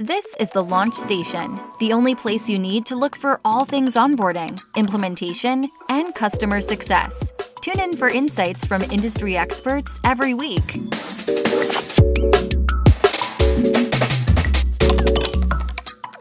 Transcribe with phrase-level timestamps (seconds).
[0.00, 3.96] This is the Launch Station, the only place you need to look for all things
[3.96, 7.32] onboarding, implementation, and customer success.
[7.62, 10.62] Tune in for insights from industry experts every week.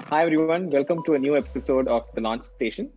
[0.08, 0.72] Hi, everyone.
[0.72, 2.90] Welcome to a new episode of the Launch Station.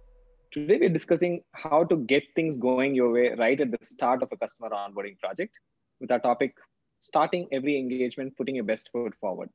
[0.51, 4.33] Today, we're discussing how to get things going your way right at the start of
[4.33, 5.59] a customer onboarding project
[6.01, 6.55] with our topic
[7.01, 9.51] starting every engagement, putting your best foot forward.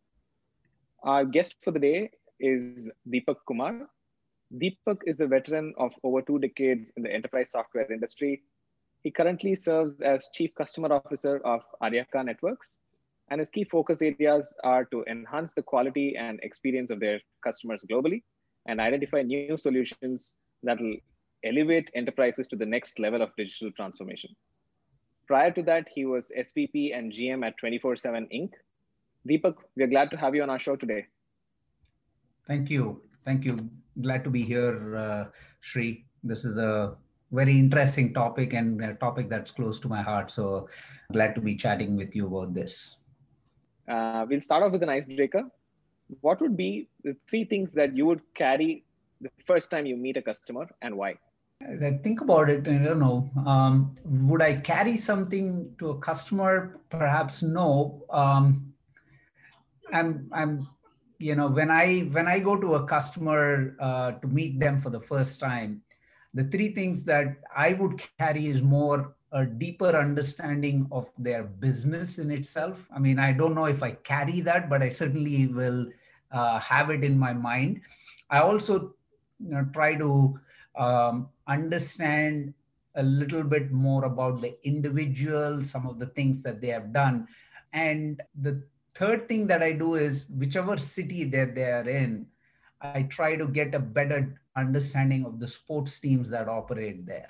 [1.06, 2.10] Our guest for the day
[2.40, 3.88] is Deepak Kumar.
[4.55, 8.41] Deepak is a veteran of over two decades in the enterprise software industry.
[9.04, 12.80] He currently serves as Chief Customer Officer of Aryaka Networks,
[13.30, 17.85] and his key focus areas are to enhance the quality and experience of their customers
[17.88, 18.24] globally
[18.66, 20.96] and identify new solutions that will
[21.44, 24.35] elevate enterprises to the next level of digital transformation.
[25.27, 28.49] Prior to that, he was SVP and GM at 24 7 Inc.,
[29.27, 31.07] Deepak, we're glad to have you on our show today.
[32.45, 33.02] Thank you.
[33.23, 33.70] Thank you.
[34.01, 35.26] Glad to be here, uh,
[35.62, 36.05] Shri.
[36.23, 36.95] This is a
[37.32, 40.29] very interesting topic and a topic that's close to my heart.
[40.29, 40.70] So
[41.12, 42.98] glad to be chatting with you about this.
[43.87, 45.43] Uh, we'll start off with an icebreaker.
[46.21, 48.84] What would be the three things that you would carry
[49.21, 51.15] the first time you meet a customer and why?
[51.67, 53.29] As I think about it, I don't know.
[53.43, 56.79] Um, would I carry something to a customer?
[56.89, 58.05] Perhaps no.
[58.12, 58.74] Um,
[59.94, 60.68] I'm I'm
[61.20, 64.90] you know when I when I go to a customer uh, to meet them for
[64.90, 65.81] the first time,
[66.34, 72.19] the three things that I would carry is more a deeper understanding of their business
[72.19, 72.88] in itself.
[72.96, 75.88] I mean, I don't know if I carry that, but I certainly will
[76.31, 77.81] uh, have it in my mind.
[78.30, 78.96] I also
[79.40, 80.40] you know, try to
[80.78, 82.53] um, understand
[82.96, 87.28] a little bit more about the individual, some of the things that they have done.
[87.74, 88.63] And the
[88.96, 92.28] third thing that I do is whichever city that they are in,
[92.81, 97.29] I try to get a better understanding of the sports teams that operate there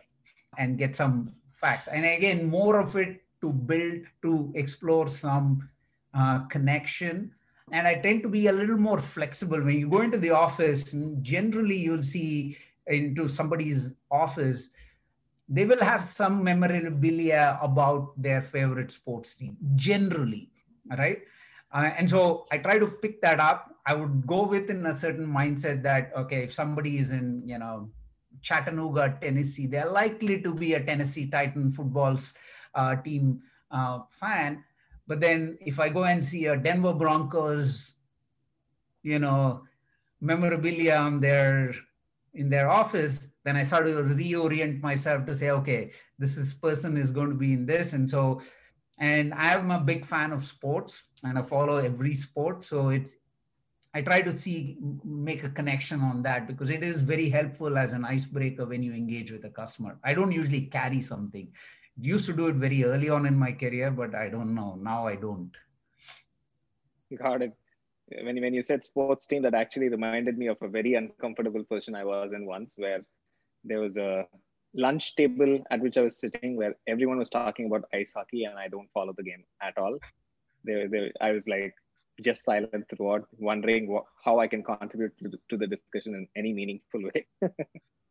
[0.57, 1.87] and get some facts.
[1.87, 5.69] And again, more of it to build, to explore some
[6.13, 7.31] uh, connection.
[7.71, 9.59] And I tend to be a little more flexible.
[9.61, 14.69] When you go into the office, generally you'll see into somebody's office,
[15.49, 20.51] they will have some memorabilia about their favorite sports team, generally,
[20.97, 21.23] right?
[21.75, 23.75] Uh, and so I try to pick that up.
[23.85, 27.91] I would go within a certain mindset that, okay, if somebody is in, you know,
[28.41, 32.33] Chattanooga, Tennessee, they're likely to be a Tennessee Titan football's
[32.73, 33.41] uh, team
[33.71, 34.63] uh, fan.
[35.05, 37.95] But then if I go and see a Denver Broncos,
[39.03, 39.63] you know,
[40.21, 41.75] memorabilia on their
[42.33, 46.97] in their office, then I start to reorient myself to say, okay, this is person
[46.97, 47.93] is going to be in this.
[47.93, 48.41] And so
[48.97, 52.63] and i'm a big fan of sports and i follow every sport.
[52.63, 53.17] So it's
[53.93, 57.93] i try to see make a connection on that because it is very helpful as
[57.93, 59.97] an icebreaker when you engage with a customer.
[60.03, 61.49] I don't usually carry something.
[61.99, 64.77] Used to do it very early on in my career but i don't know.
[64.81, 65.51] Now i don't.
[67.17, 67.53] Got it.
[68.07, 71.95] When, when you said sports team that actually reminded me of a very uncomfortable position
[71.95, 73.03] i was in once where
[73.63, 74.27] there was a
[74.75, 78.57] lunch table at which I was sitting where everyone was talking about ice hockey and
[78.57, 79.97] I don't follow the game at all.
[80.63, 81.73] They, they, I was like
[82.21, 86.27] just silent throughout, wondering what, how I can contribute to the, to the discussion in
[86.35, 87.25] any meaningful way.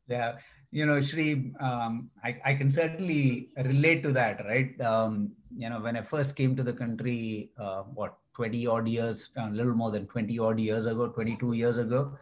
[0.09, 0.37] yeah,
[0.71, 4.79] you know, Shri, um, I, I can certainly relate to that, right?
[4.81, 9.31] Um, you know, when I first came to the country, uh, what, 20 odd years,
[9.37, 12.19] a little more than 20 odd years ago, 22 years ago,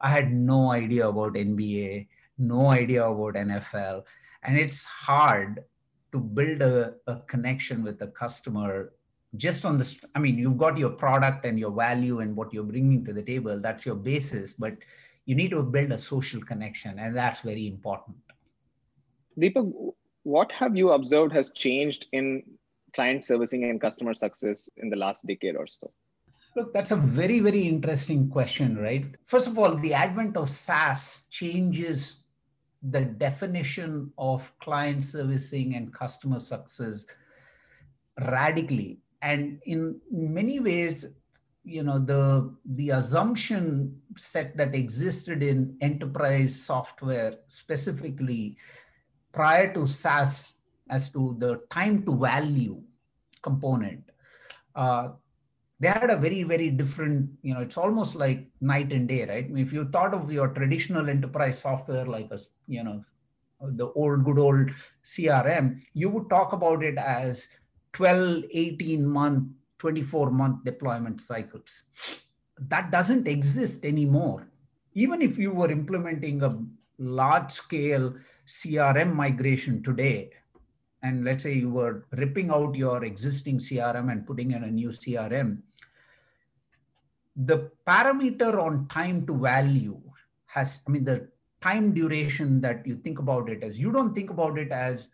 [0.00, 2.06] I had no idea about NBA
[2.38, 4.04] no idea about NFL.
[4.42, 5.64] And it's hard
[6.12, 8.92] to build a, a connection with the customer
[9.36, 10.00] just on this.
[10.14, 13.22] I mean, you've got your product and your value and what you're bringing to the
[13.22, 13.60] table.
[13.60, 14.74] That's your basis, but
[15.26, 18.16] you need to build a social connection, and that's very important.
[19.38, 22.42] Deepak, what have you observed has changed in
[22.94, 25.92] client servicing and customer success in the last decade or so?
[26.56, 29.04] Look, that's a very, very interesting question, right?
[29.26, 32.22] First of all, the advent of SaaS changes
[32.82, 37.06] the definition of client servicing and customer success
[38.20, 38.98] radically.
[39.22, 41.06] And in many ways
[41.68, 48.56] you know the the assumption set that existed in enterprise software specifically
[49.32, 50.58] prior to SaaS
[50.88, 52.80] as to the time to value
[53.42, 54.02] component
[54.74, 55.08] uh,
[55.80, 59.44] they had a very very different you know it's almost like night and day right
[59.44, 63.04] I mean, if you thought of your traditional enterprise software like a you know
[63.60, 64.70] the old good old
[65.04, 67.48] crm you would talk about it as
[67.92, 69.48] 12 18 month
[69.78, 71.84] 24 month deployment cycles
[72.60, 74.48] that doesn't exist anymore.
[74.94, 76.58] Even if you were implementing a
[76.98, 78.14] large scale
[78.46, 80.30] CRM migration today,
[81.02, 84.88] and let's say you were ripping out your existing CRM and putting in a new
[84.88, 85.58] CRM,
[87.38, 90.00] the parameter on time to value
[90.46, 91.28] has, I mean, the
[91.60, 95.08] time duration that you think about it as, you don't think about it as,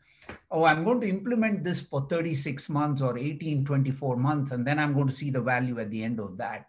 [0.51, 4.79] oh, I'm going to implement this for 36 months or 18, 24 months, and then
[4.79, 6.67] I'm going to see the value at the end of that.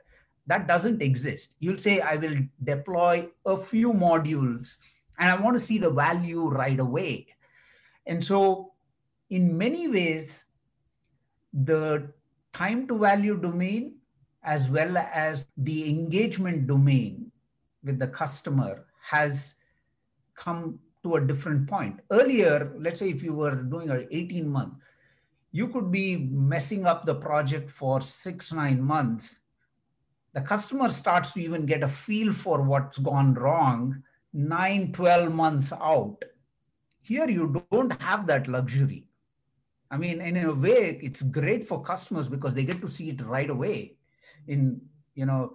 [0.48, 1.54] That doesn't exist.
[1.60, 4.76] You'll say, I will deploy a few modules
[5.18, 7.28] and I want to see the value right away.
[8.06, 8.74] And so,
[9.30, 10.44] in many ways,
[11.54, 12.12] the
[12.54, 13.95] time to value domain
[14.46, 17.32] as well as the engagement domain
[17.84, 19.56] with the customer has
[20.36, 22.00] come to a different point.
[22.12, 24.76] Earlier, let's say if you were doing an 18 month,
[25.52, 29.40] you could be messing up the project for six, nine months.
[30.34, 34.04] The customer starts to even get a feel for what's gone wrong
[34.34, 36.24] nine, 12 months out.
[37.02, 39.06] Here, you don't have that luxury.
[39.90, 43.26] I mean, in a way, it's great for customers because they get to see it
[43.26, 43.96] right away.
[44.48, 44.82] In
[45.16, 45.54] you know,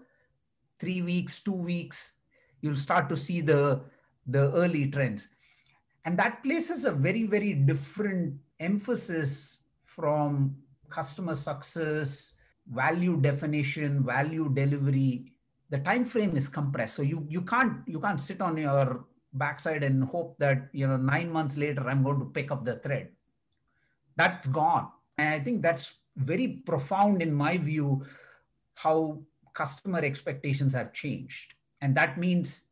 [0.78, 2.14] three weeks, two weeks,
[2.60, 3.82] you'll start to see the
[4.26, 5.28] the early trends,
[6.04, 10.56] and that places a very very different emphasis from
[10.88, 12.34] customer success,
[12.66, 15.32] value definition, value delivery.
[15.70, 16.96] The time frame is compressed.
[16.96, 20.96] So you you can't you can't sit on your backside and hope that you know
[20.96, 23.08] nine months later i'm going to pick up the thread.
[24.16, 24.90] That's gone.
[25.18, 28.04] And i think that's very profound in my view
[28.82, 29.18] how
[29.54, 32.64] customer expectations have changed and that means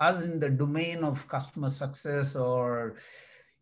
[0.00, 2.96] us in the domain of customer success or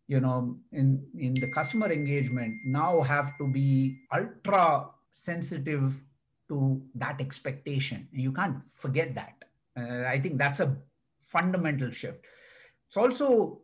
[0.07, 5.99] you know in in the customer engagement now have to be ultra sensitive
[6.47, 8.07] to that expectation.
[8.11, 9.43] You can't forget that.
[9.77, 10.75] Uh, I think that's a
[11.21, 12.25] fundamental shift.
[12.89, 13.61] It also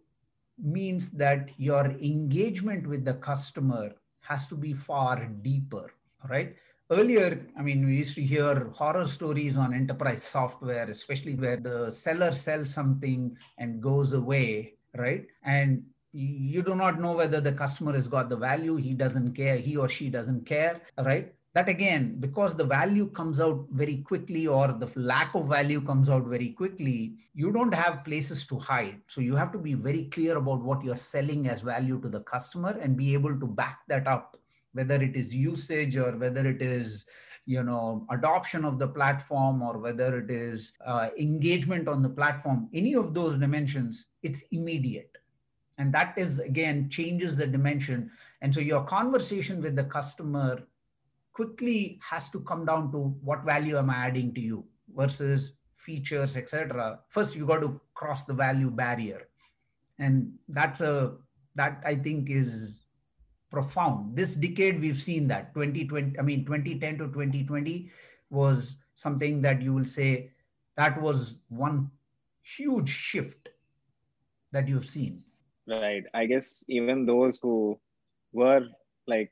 [0.62, 5.92] means that your engagement with the customer has to be far deeper,
[6.30, 6.56] right?
[6.94, 11.90] Earlier, I mean, we used to hear horror stories on enterprise software, especially where the
[11.90, 15.26] seller sells something and goes away, right?
[15.44, 19.58] And you do not know whether the customer has got the value, he doesn't care,
[19.58, 21.34] he or she doesn't care, right?
[21.54, 26.10] that again because the value comes out very quickly or the lack of value comes
[26.10, 30.06] out very quickly you don't have places to hide so you have to be very
[30.06, 33.80] clear about what you're selling as value to the customer and be able to back
[33.88, 34.36] that up
[34.74, 37.06] whether it is usage or whether it is
[37.46, 42.70] you know adoption of the platform or whether it is uh, engagement on the platform
[42.74, 45.18] any of those dimensions it's immediate.
[45.78, 48.12] And that is again changes the dimension.
[48.42, 50.64] And so your conversation with the customer
[51.34, 54.66] quickly has to come down to what value am I adding to you
[54.96, 57.00] versus features, etc.
[57.10, 59.28] First, you got to cross the value barrier,
[60.00, 61.16] and that's a
[61.56, 62.82] that I think is
[63.54, 64.16] profound.
[64.16, 66.20] This decade, we've seen that 2020.
[66.20, 67.92] I mean, 2010 to 2020
[68.30, 70.32] was something that you will say
[70.76, 71.92] that was one
[72.42, 73.50] huge shift
[74.52, 75.24] that you've seen.
[75.68, 76.04] Right.
[76.14, 77.80] I guess even those who
[78.34, 78.68] were
[79.08, 79.32] like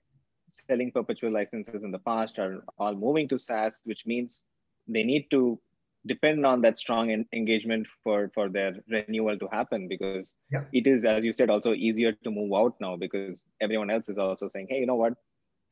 [0.50, 4.46] selling perpetual licenses in the past are all moving to SaaS, which means
[4.88, 5.60] they need to
[6.06, 10.64] depend on that strong engagement for for their renewal to happen because yeah.
[10.74, 14.18] it is as you said also easier to move out now because everyone else is
[14.18, 15.14] also saying hey you know what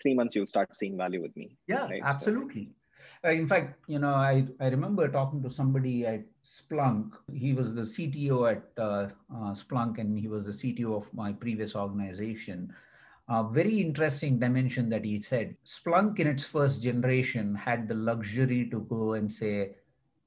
[0.01, 2.01] three months you'll start seeing value with me yeah right?
[2.03, 2.69] absolutely
[3.23, 7.53] so, uh, in fact you know i i remember talking to somebody at splunk he
[7.53, 11.75] was the cto at uh, uh, splunk and he was the cto of my previous
[11.75, 12.71] organization
[13.29, 15.55] a very interesting dimension that he said.
[15.63, 19.75] Splunk in its first generation had the luxury to go and say,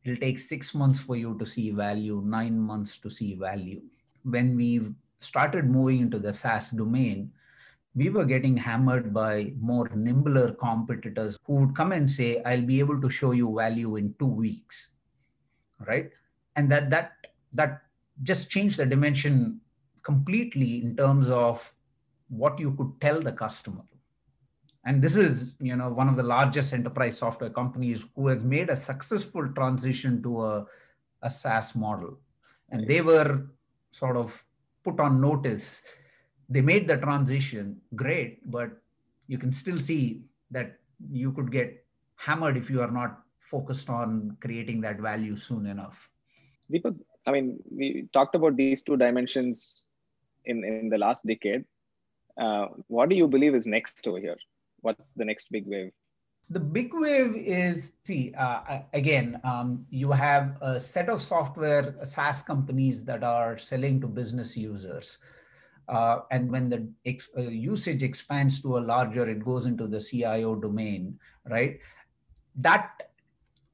[0.04, 3.80] it'll take six months for you to see value, nine months to see value.
[4.24, 7.32] When we started moving into the SaaS domain,
[7.94, 12.80] we were getting hammered by more nimbler competitors who would come and say, I'll be
[12.80, 14.96] able to show you value in two weeks.
[15.78, 16.10] Right.
[16.56, 17.12] And that that
[17.52, 17.82] that
[18.22, 19.60] just changed the dimension
[20.02, 21.72] completely in terms of
[22.28, 23.82] what you could tell the customer
[24.84, 28.68] and this is you know one of the largest enterprise software companies who has made
[28.68, 30.66] a successful transition to a,
[31.22, 32.18] a saas model.
[32.70, 33.46] And they were
[33.90, 34.44] sort of
[34.82, 35.82] put on notice.
[36.48, 38.70] They made the transition great but
[39.28, 40.78] you can still see that
[41.10, 41.84] you could get
[42.16, 46.10] hammered if you are not focused on creating that value soon enough.
[46.72, 49.86] Deepak, i mean we talked about these two dimensions
[50.44, 51.64] in in the last decade.
[52.36, 54.38] Uh, what do you believe is next over here?
[54.82, 55.92] What's the next big wave?
[56.52, 62.42] the big wave is see uh, again um, you have a set of software saas
[62.42, 65.18] companies that are selling to business users.
[65.88, 70.00] Uh, and when the ex- uh, usage expands to a larger it goes into the
[70.00, 71.80] cio domain right?
[72.56, 73.10] That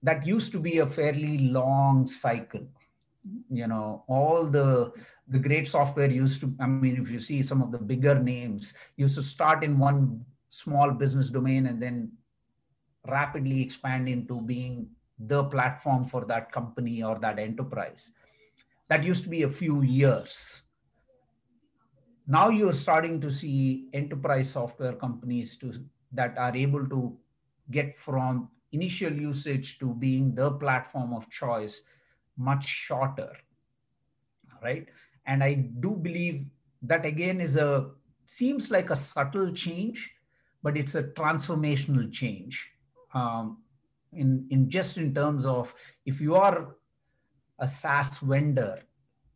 [0.02, 2.66] that used to be a fairly long cycle.
[3.50, 4.92] You know all the
[5.26, 8.72] the great software used to i mean if you see some of the bigger names
[8.96, 12.12] used to start in one small business domain and then
[13.06, 14.88] rapidly expand into being
[15.18, 18.12] the platform for that company or that enterprise.
[18.88, 20.62] That used to be a few years.
[22.26, 25.72] Now you're starting to see enterprise software companies to
[26.12, 27.16] that are able to
[27.70, 31.82] get from initial usage to being the platform of choice
[32.36, 33.32] much shorter
[34.62, 34.86] right?
[35.26, 36.46] And i do believe
[36.82, 37.90] that again is a
[38.24, 40.10] seems like a subtle change
[40.62, 42.70] but it's a transformational change
[43.14, 43.58] um,
[44.12, 45.72] in in just in terms of
[46.06, 46.74] if you are
[47.58, 48.80] a SaaS vendor,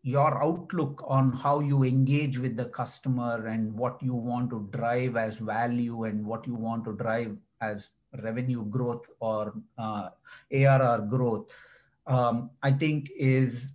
[0.03, 5.17] your outlook on how you engage with the customer and what you want to drive
[5.17, 7.91] as value and what you want to drive as
[8.23, 10.09] revenue growth or uh,
[10.53, 11.51] ARR growth,
[12.07, 13.73] um, I think is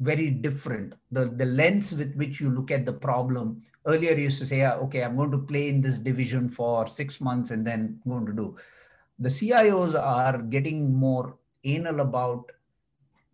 [0.00, 0.94] very different.
[1.12, 4.58] The, the lens with which you look at the problem earlier you used to say,
[4.58, 8.10] yeah, okay, I'm going to play in this division for six months and then I'm
[8.10, 8.56] going to do.
[9.18, 12.50] The CIOs are getting more anal about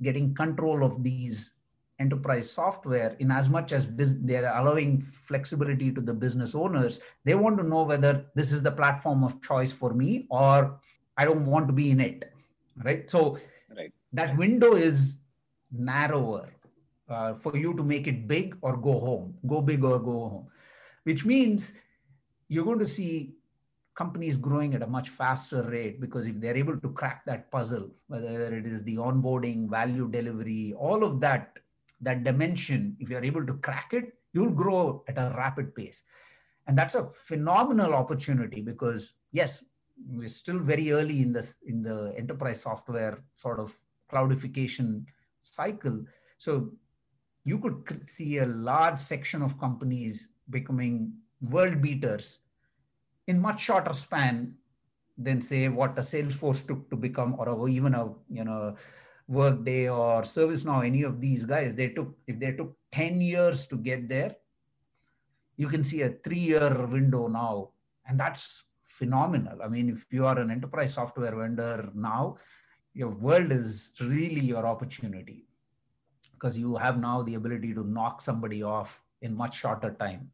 [0.02, 1.52] getting control of these
[2.00, 7.58] enterprise software in as much as they're allowing flexibility to the business owners they want
[7.58, 10.80] to know whether this is the platform of choice for me or
[11.18, 12.32] i don't want to be in it
[12.84, 13.36] right so
[13.76, 13.92] right.
[14.14, 15.16] that window is
[15.70, 16.48] narrower
[17.10, 20.46] uh, for you to make it big or go home, go big or go home,
[21.04, 21.74] which means
[22.48, 23.34] you're going to see
[23.94, 27.90] companies growing at a much faster rate because if they're able to crack that puzzle,
[28.06, 31.58] whether it is the onboarding, value delivery, all of that,
[32.00, 36.02] that dimension, if you're able to crack it, you'll grow at a rapid pace.
[36.66, 39.64] And that's a phenomenal opportunity because yes,
[40.08, 43.78] we're still very early in this in the enterprise software sort of
[44.10, 45.04] cloudification
[45.40, 46.04] cycle.
[46.38, 46.70] So
[47.44, 52.40] you could see a large section of companies becoming world beaters
[53.26, 54.54] in much shorter span
[55.16, 58.76] than say what a Salesforce took to become, or even a you know
[59.28, 60.84] Workday or ServiceNow.
[60.84, 64.36] Any of these guys, they took if they took ten years to get there,
[65.56, 67.70] you can see a three-year window now,
[68.06, 69.62] and that's phenomenal.
[69.62, 72.38] I mean, if you are an enterprise software vendor now,
[72.92, 75.46] your world is really your opportunity
[76.40, 80.30] because you have now the ability to knock somebody off in much shorter time.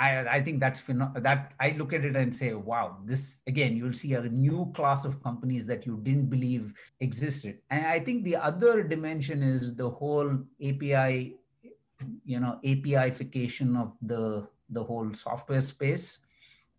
[0.00, 3.92] I, I think that's that I look at it and say, wow, this again, you'll
[3.92, 7.58] see a new class of companies that you didn't believe existed.
[7.70, 11.34] And I think the other dimension is the whole API,
[12.24, 16.20] you know, APIification of the the whole software space.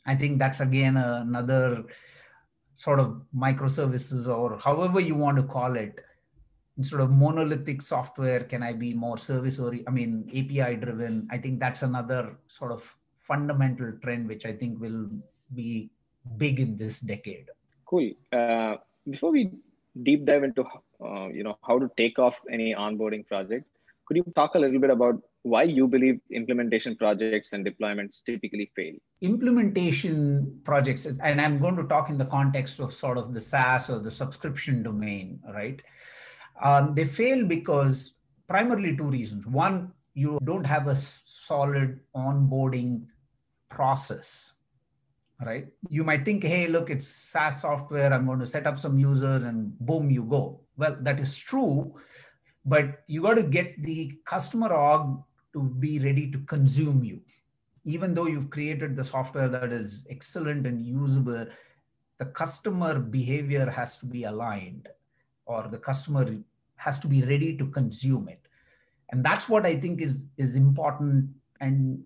[0.05, 1.83] I think that's again another
[2.77, 5.99] sort of microservices or however you want to call it
[6.79, 11.27] instead of monolithic software can i be more service or i mean api driven?
[11.29, 12.81] I think that's another sort of
[13.29, 15.07] fundamental trend which i think will
[15.53, 15.91] be
[16.37, 17.47] big in this decade.
[17.85, 18.11] Cool.
[18.31, 18.75] Uh,
[19.09, 19.51] before we
[20.03, 20.63] deep dive into
[21.03, 23.65] uh, you know how to take off any onboarding project
[24.05, 28.71] could you talk a little bit about why you believe implementation projects and deployments typically
[28.75, 28.95] fail?
[29.21, 33.89] Implementation projects and i'm going to talk in the context of sort of the saas
[33.89, 35.81] or the subscription domain right
[36.61, 38.13] um, they fail because
[38.47, 39.45] primarily two reasons.
[39.45, 43.05] One, you don't have a solid onboarding
[43.69, 44.53] process,
[45.45, 45.67] right?
[45.89, 48.11] You might think, hey, look, it's SaaS software.
[48.11, 50.61] I'm going to set up some users and boom, you go.
[50.77, 51.95] Well, that is true,
[52.65, 55.19] but you got to get the customer org
[55.53, 57.21] to be ready to consume you.
[57.85, 61.47] Even though you've created the software that is excellent and usable,
[62.17, 64.89] the customer behavior has to be aligned
[65.45, 66.35] or the customer
[66.79, 68.41] has to be ready to consume it.
[69.11, 71.29] And that's what i think is is important.
[71.61, 72.03] And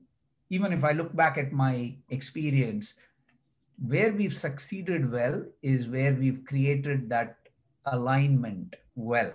[0.50, 2.94] even if i look back at my experience
[3.88, 7.38] where we've succeeded well is where we've created that
[7.86, 9.34] alignment well.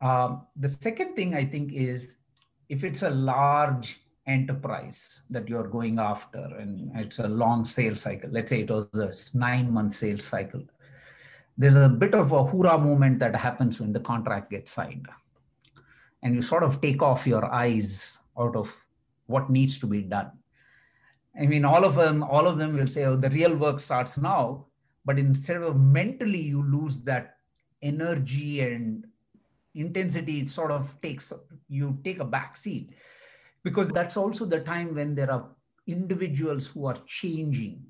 [0.00, 2.16] Um, the second thing i think is
[2.68, 8.30] if it's a large enterprise that you're going after and it's a long sales cycle
[8.30, 8.86] let's say it was
[9.34, 10.62] a nine month sales cycle
[11.56, 15.08] there's a bit of a hoorah moment that happens when the contract gets signed.
[16.22, 18.72] And you sort of take off your eyes out of
[19.26, 20.30] what needs to be done.
[21.40, 24.16] I mean, all of them, all of them will say, oh, the real work starts
[24.18, 24.66] now.
[25.04, 27.36] but instead of mentally you lose that
[27.82, 29.06] energy and
[29.74, 31.32] intensity it sort of takes
[31.68, 32.90] you take a back seat
[33.64, 35.48] because that's also the time when there are
[35.86, 37.82] individuals who are changing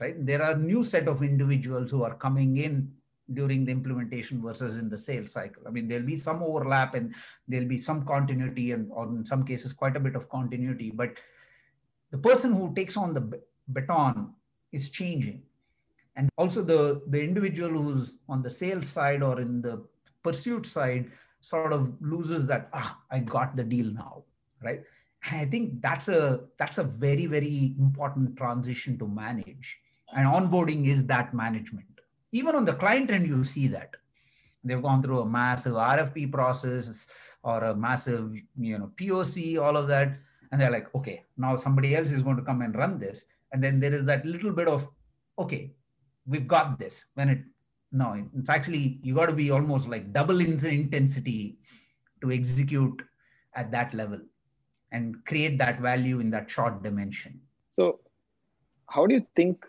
[0.00, 0.14] right?
[0.24, 2.92] There are new set of individuals who are coming in
[3.32, 5.62] during the implementation versus in the sales cycle.
[5.66, 7.14] I mean there'll be some overlap and
[7.46, 10.90] there'll be some continuity and or in some cases quite a bit of continuity.
[10.90, 11.18] But
[12.10, 14.34] the person who takes on the baton
[14.72, 15.42] is changing.
[16.16, 19.84] And also the the individual who's on the sales side or in the
[20.22, 24.24] pursuit side sort of loses that ah i got the deal now
[24.60, 24.82] right?
[25.30, 29.78] And i think that's a that's a very very important transition to manage
[30.14, 31.86] and onboarding is that management.
[32.32, 33.94] Even on the client end you see that.
[34.64, 37.06] They've gone through a massive rfp process
[37.42, 40.18] or a massive you know poc all of that.
[40.50, 43.24] And they're like okay now somebody else is going to come and run this.
[43.52, 44.88] And then there is that little bit of
[45.38, 45.72] okay
[46.26, 47.04] we've got this.
[47.14, 47.40] When it
[47.92, 51.58] no it's actually you got to be almost like double in intensity
[52.20, 53.02] to execute
[53.54, 54.20] at that level
[54.92, 57.40] and create that value in that short dimension.
[57.68, 58.00] So
[58.86, 59.64] how do you think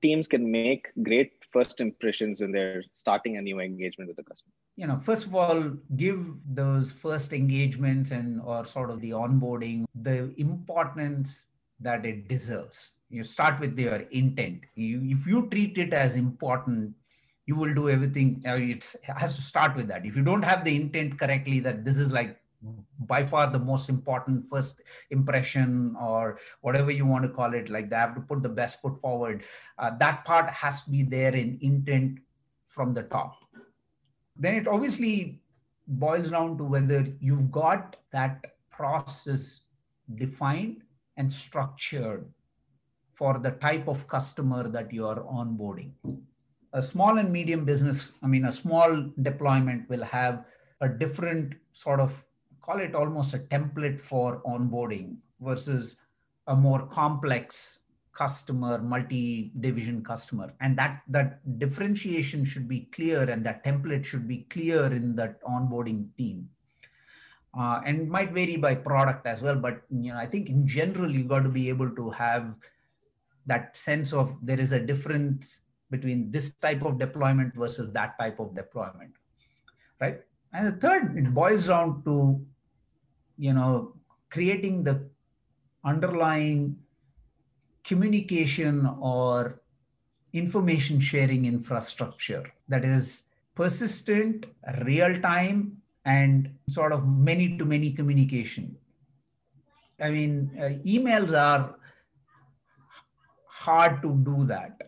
[0.00, 4.52] teams can make great first impressions when they're starting a new engagement with the customer.
[4.76, 9.84] You know first of all give those first engagements and or sort of the onboarding
[9.94, 11.46] the importance
[11.80, 12.94] that it deserves.
[13.08, 14.62] You start with your intent.
[14.74, 16.94] You, if you treat it as important
[17.48, 18.42] you will do everything.
[18.46, 20.04] Uh, it has to start with that.
[20.04, 22.38] If you don't have the intent correctly that this is like
[22.98, 27.88] by far the most important first impression or whatever you want to call it like
[27.88, 29.44] they have to put the best foot forward
[29.78, 32.18] uh, that part has to be there in intent
[32.66, 33.36] from the top
[34.36, 35.40] then it obviously
[35.86, 39.62] boils down to whether you've got that process
[40.16, 40.82] defined
[41.16, 42.26] and structured
[43.14, 45.90] for the type of customer that you are onboarding.
[46.72, 50.44] A small and medium business, I mean, a small deployment will have
[50.80, 52.24] a different sort of,
[52.68, 56.00] call it almost a template for onboarding versus
[56.48, 57.80] a more complex
[58.12, 60.52] customer, multi-division customer.
[60.60, 65.42] And that, that differentiation should be clear and that template should be clear in that
[65.44, 66.48] onboarding team
[67.56, 71.10] uh, and might vary by product as well but you know i think in general
[71.10, 72.54] you've got to be able to have
[73.46, 78.38] that sense of there is a difference between this type of deployment versus that type
[78.38, 79.12] of deployment
[80.00, 80.20] right
[80.52, 82.40] and the third it boils down to
[83.38, 83.94] you know
[84.30, 85.08] creating the
[85.84, 86.76] underlying
[87.84, 89.60] communication or
[90.32, 93.24] information sharing infrastructure that is
[93.54, 94.46] persistent
[94.84, 98.76] real time and sort of many to many communication.
[100.00, 101.74] I mean, uh, emails are
[103.46, 104.80] hard to do that,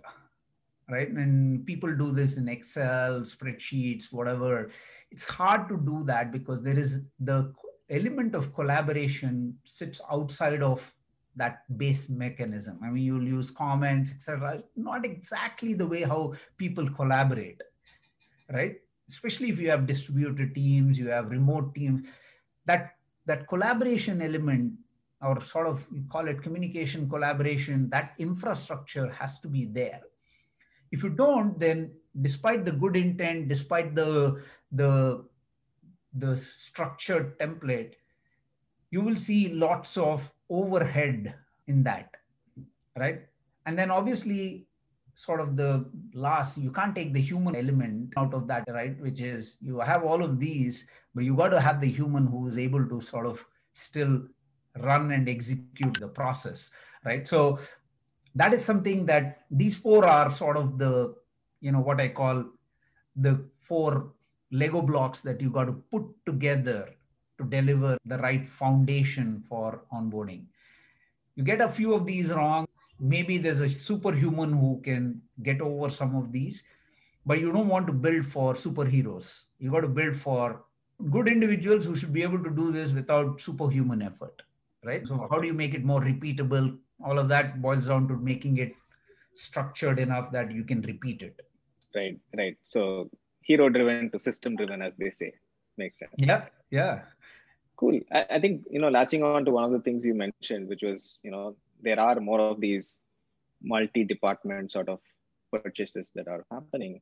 [0.89, 1.09] right?
[1.09, 4.71] And people do this in Excel, spreadsheets, whatever.
[5.11, 7.53] It's hard to do that because there is the
[7.91, 10.93] element of collaboration sits outside of
[11.37, 12.79] that base mechanism.
[12.83, 14.63] I mean, you'll use comments, etc.
[14.77, 17.63] Not exactly the way how people collaborate,
[18.53, 18.77] right?
[19.11, 22.07] especially if you have distributed teams, you have remote teams,
[22.67, 22.95] that
[23.27, 24.73] that collaboration element
[25.21, 30.01] or sort of call it communication collaboration, that infrastructure has to be there.
[30.91, 35.25] If you don't, then despite the good intent, despite the the
[36.15, 37.95] the structured template,
[38.91, 41.35] you will see lots of overhead
[41.67, 42.17] in that,
[42.97, 43.23] right?
[43.67, 44.67] And then obviously
[45.15, 49.21] sort of the last you can't take the human element out of that right which
[49.21, 52.57] is you have all of these but you got to have the human who is
[52.57, 54.23] able to sort of still
[54.79, 56.71] run and execute the process
[57.05, 57.59] right so
[58.35, 61.15] that is something that these four are sort of the
[61.61, 62.45] you know what i call
[63.17, 64.13] the four
[64.51, 66.91] lego blocks that you got to put together
[67.39, 70.45] to deliver the right foundation for onboarding.
[71.37, 72.67] You get a few of these wrong.
[72.99, 76.65] Maybe there's a superhuman who can get over some of these
[77.27, 79.47] but you don't want to build for superheroes.
[79.59, 80.65] You got to build for
[81.11, 84.43] good individuals who should be able to do this without superhuman effort
[84.85, 85.07] right?
[85.07, 86.79] So how do you make it more repeatable?
[87.05, 88.75] All of that boils down to making it
[89.35, 91.41] structured enough that you can repeat it.
[91.95, 92.57] Right right.
[92.69, 93.11] So
[93.51, 95.33] hero driven to system driven as they say
[95.83, 96.43] makes sense yeah
[96.79, 96.95] yeah
[97.81, 100.69] cool I, I think you know latching on to one of the things you mentioned
[100.73, 101.45] which was you know
[101.83, 103.01] there are more of these
[103.63, 105.01] multi-department sort of
[105.51, 107.01] purchases that are happening.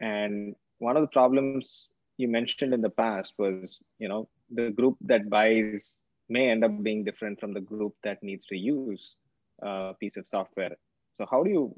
[0.00, 4.96] And one of the problems you mentioned in the past was, you know, the group
[5.02, 9.16] that buys may end up being different from the group that needs to use
[9.62, 10.76] a piece of software.
[11.16, 11.76] So how do you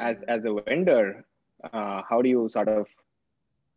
[0.00, 1.24] as as a vendor,
[1.72, 2.86] uh, how do you sort of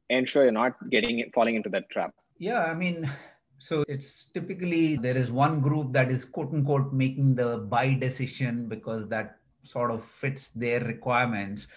[0.10, 2.14] ensure you're not getting falling into that trap?
[2.38, 3.10] Yeah, I mean,
[3.58, 8.68] so it's typically there is one group that is quote unquote making the buy decision
[8.68, 11.68] because that sort of fits their requirements.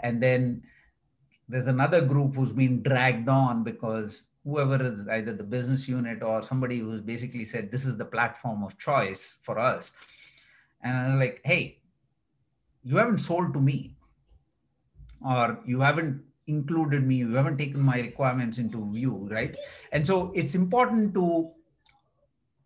[0.00, 0.62] And then
[1.48, 6.42] there's another group who's been dragged on because whoever is either the business unit or
[6.42, 9.94] somebody who's basically said, this is the platform of choice for us.
[10.82, 11.78] And I'm like, hey,
[12.82, 13.96] you haven't sold to me
[15.26, 19.56] or you haven't included me you haven't taken my requirements into view right?
[19.92, 21.50] And so it's important to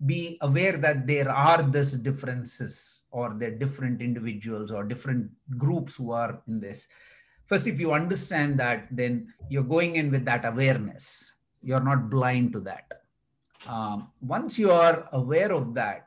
[0.05, 5.97] be aware that there are these differences or there are different individuals or different groups
[5.97, 6.87] who are in this.
[7.47, 11.33] First if you understand that then you're going in with that awareness.
[11.63, 13.03] You're not blind to that.
[13.67, 16.06] Um, once you are aware of that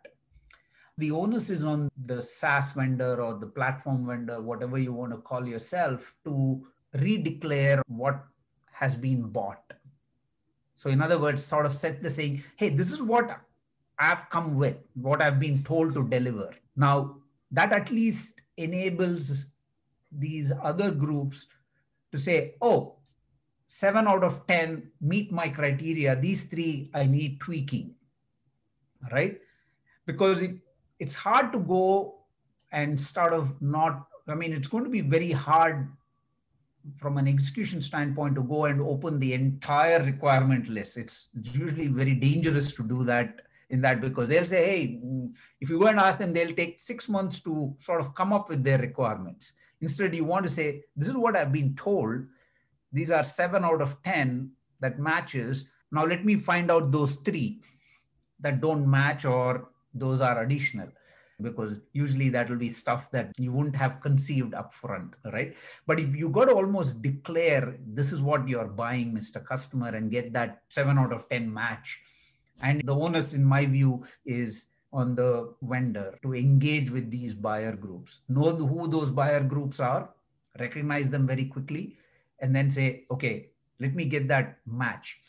[0.99, 5.17] the onus is on the SaaS vendor or the platform vendor, whatever you want to
[5.17, 8.25] call yourself, to redeclare what
[8.73, 9.63] has been bought.
[10.75, 13.39] So, in other words, sort of set the saying, hey, this is what
[13.97, 16.51] I've come with, what I've been told to deliver.
[16.75, 17.17] Now,
[17.51, 19.47] that at least enables
[20.11, 21.47] these other groups
[22.11, 22.95] to say, oh,
[23.67, 26.15] seven out of 10 meet my criteria.
[26.15, 27.95] These three I need tweaking,
[29.11, 29.39] right?
[30.05, 30.43] Because
[30.99, 32.15] it's hard to go
[32.71, 35.89] and start of not, I mean, it's going to be very hard
[36.97, 40.97] from an execution standpoint to go and open the entire requirement list.
[40.97, 44.99] It's, it's usually very dangerous to do that in that because they'll say, hey,
[45.61, 48.49] if you go and ask them, they'll take six months to sort of come up
[48.49, 49.53] with their requirements.
[49.81, 52.25] Instead, you want to say, this is what I've been told.
[52.91, 55.69] These are seven out of 10 that matches.
[55.91, 57.61] Now let me find out those three
[58.39, 60.89] that don't match or those are additional
[61.41, 65.55] because usually that will be stuff that you wouldn't have conceived upfront, right?
[65.87, 69.43] But if you got to almost declare this is what you're buying, Mr.
[69.43, 72.01] Customer, and get that seven out of 10 match.
[72.61, 77.75] And the onus, in my view, is on the vendor to engage with these buyer
[77.75, 80.09] groups, know who those buyer groups are,
[80.59, 81.95] recognize them very quickly,
[82.39, 85.19] and then say, okay, let me get that match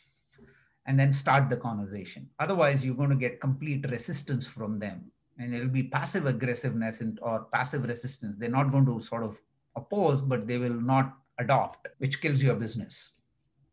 [0.91, 2.29] and then start the conversation.
[2.41, 7.47] Otherwise, you're going to get complete resistance from them and it'll be passive aggressiveness or
[7.53, 8.35] passive resistance.
[8.37, 9.41] They're not going to sort of
[9.77, 13.15] oppose, but they will not adopt, which kills your business.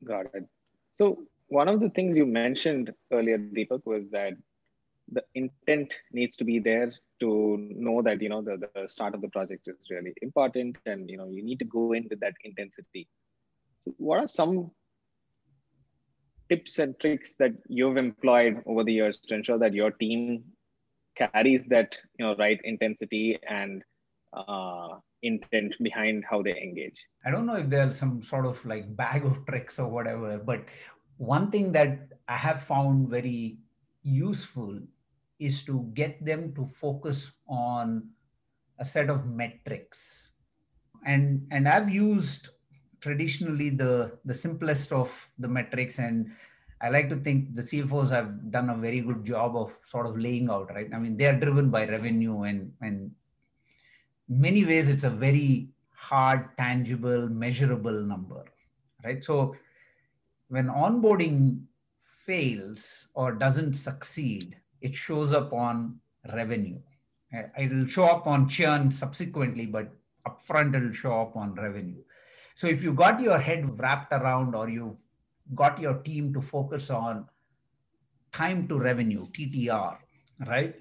[0.04, 0.46] Got it.
[0.94, 4.34] So one of the things you mentioned earlier, Deepak, was that
[5.12, 9.22] the intent needs to be there to know that you know the, the start of
[9.22, 12.36] the project is really important and you know you need to go in with that
[12.44, 13.08] intensity
[13.86, 14.70] So, what are some
[16.50, 20.44] tips and tricks that you've employed over the years to ensure that your team
[21.16, 23.84] carries that you know right intensity and
[24.34, 24.90] uh,
[25.24, 27.06] intent behind how they engage?
[27.26, 30.66] I don't know if there's some sort of like bag of tricks or whatever but
[31.18, 33.58] one thing that i have found very
[34.04, 34.80] useful
[35.40, 38.10] is to get them to focus on
[38.80, 40.32] a set of metrics.
[41.06, 42.50] And and i've used
[43.02, 46.32] traditionally the the simplest of the metrics and
[46.80, 50.16] I like to think the CFOs have done a very good job of sort of
[50.18, 50.88] laying out, right?
[50.94, 53.12] I mean, they are driven by revenue and and
[54.30, 58.46] many ways it's a very hard, tangible, measurable number,
[59.04, 59.24] right?
[59.24, 59.56] So
[60.50, 61.64] when onboarding
[62.26, 66.00] fails or doesn't succeed, it shows up on
[66.34, 66.80] revenue.
[67.36, 69.90] Uh, it'll show up on churn subsequently, but
[70.28, 72.02] upfront it'll show up on revenue.
[72.58, 74.98] So if you got your head wrapped around or you
[75.54, 77.28] got your team to focus on
[78.34, 79.98] time to revenue, TTR,
[80.48, 80.74] right?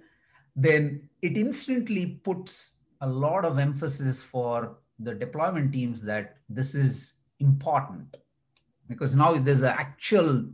[0.57, 7.13] Then it instantly puts a lot of emphasis for the deployment teams that this is
[7.41, 8.17] important
[8.89, 10.47] because now there's an actual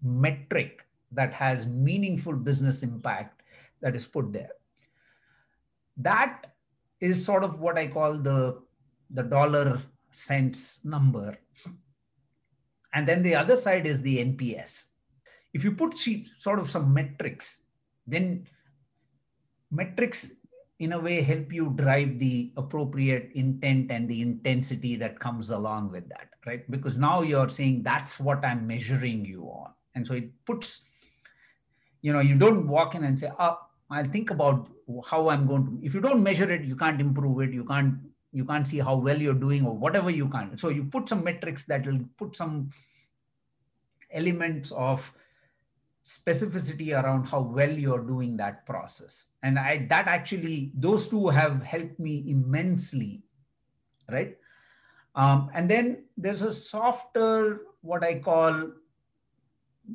[0.00, 3.42] metric that has meaningful business impact
[3.80, 4.52] that is put there.
[5.96, 6.52] That
[7.00, 8.62] is sort of what I call the,
[9.10, 11.38] the dollar cents number
[12.92, 14.86] and then the other side is the NPS.
[15.52, 15.96] If you put
[16.36, 17.62] sort of some metrics,
[18.06, 18.46] then
[19.70, 20.32] metrics
[20.78, 25.90] in a way help you drive the appropriate intent and the intensity that comes along
[25.90, 26.70] with that, right?
[26.70, 29.72] Because now you're saying that's what I'm measuring you on.
[29.94, 30.82] And so it puts,
[32.02, 33.58] you know, you don't walk in and say, oh,
[33.90, 34.68] I'll think about
[35.06, 35.86] how I'm going to.
[35.86, 37.52] If you don't measure it, you can't improve it.
[37.52, 37.94] You can't
[38.32, 41.24] you can't see how well you're doing or whatever you can so you put some
[41.24, 42.70] metrics that will put some
[44.10, 45.12] elements of
[46.04, 51.62] specificity around how well you're doing that process and i that actually those two have
[51.62, 53.22] helped me immensely
[54.10, 54.36] right?
[55.14, 58.72] Um, and then there's a softer, what I call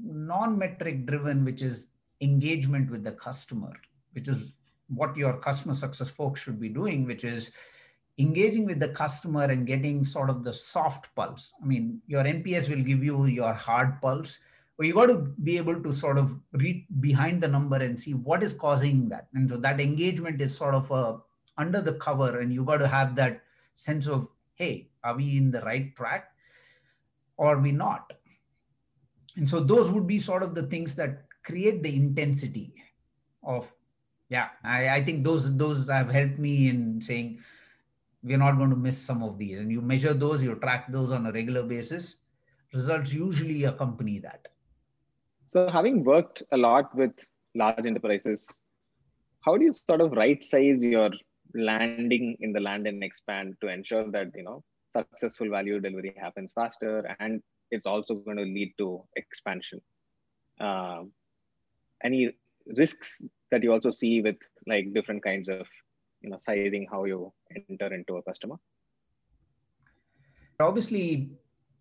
[0.04, 1.90] non-metric driven, which is
[2.22, 3.74] engagement with the customer,
[4.14, 4.54] which is
[4.88, 7.52] what your customer success folks should be doing, which is
[8.20, 11.54] engaging with the customer and getting sort of the soft pulse.
[11.62, 14.40] I mean, your NPS will give you your hard pulse,
[14.78, 18.14] but you got to be able to sort of read behind the number and see
[18.14, 19.28] what is causing that.
[19.34, 21.20] And so that engagement is sort of a
[21.58, 23.44] under the cover, and you got to have that
[23.76, 26.32] sense of, hey, are we in the right track
[27.38, 28.12] or are we not?
[29.36, 32.74] And so those would be sort of the things that create the intensity
[33.44, 33.72] of
[34.30, 37.40] yeah I, I think those those have helped me in saying
[38.24, 39.60] we're not going to miss some of these.
[39.60, 42.18] And you measure those you track those on a regular basis.
[42.74, 44.48] Results usually accompany that.
[45.48, 47.12] So having worked a lot with
[47.54, 48.62] large enterprises
[49.44, 51.10] how do you sort of right size your
[51.54, 54.64] landing in the land and expand to ensure that you know
[54.96, 59.82] successful value delivery happens faster and it's also going to lead to expansion?
[60.60, 61.04] Uh,
[62.04, 62.32] any
[62.78, 65.68] risks that you also see with like different kinds of
[66.24, 67.32] you know sizing how you
[67.70, 68.56] enter into a customer?
[70.60, 71.30] Obviously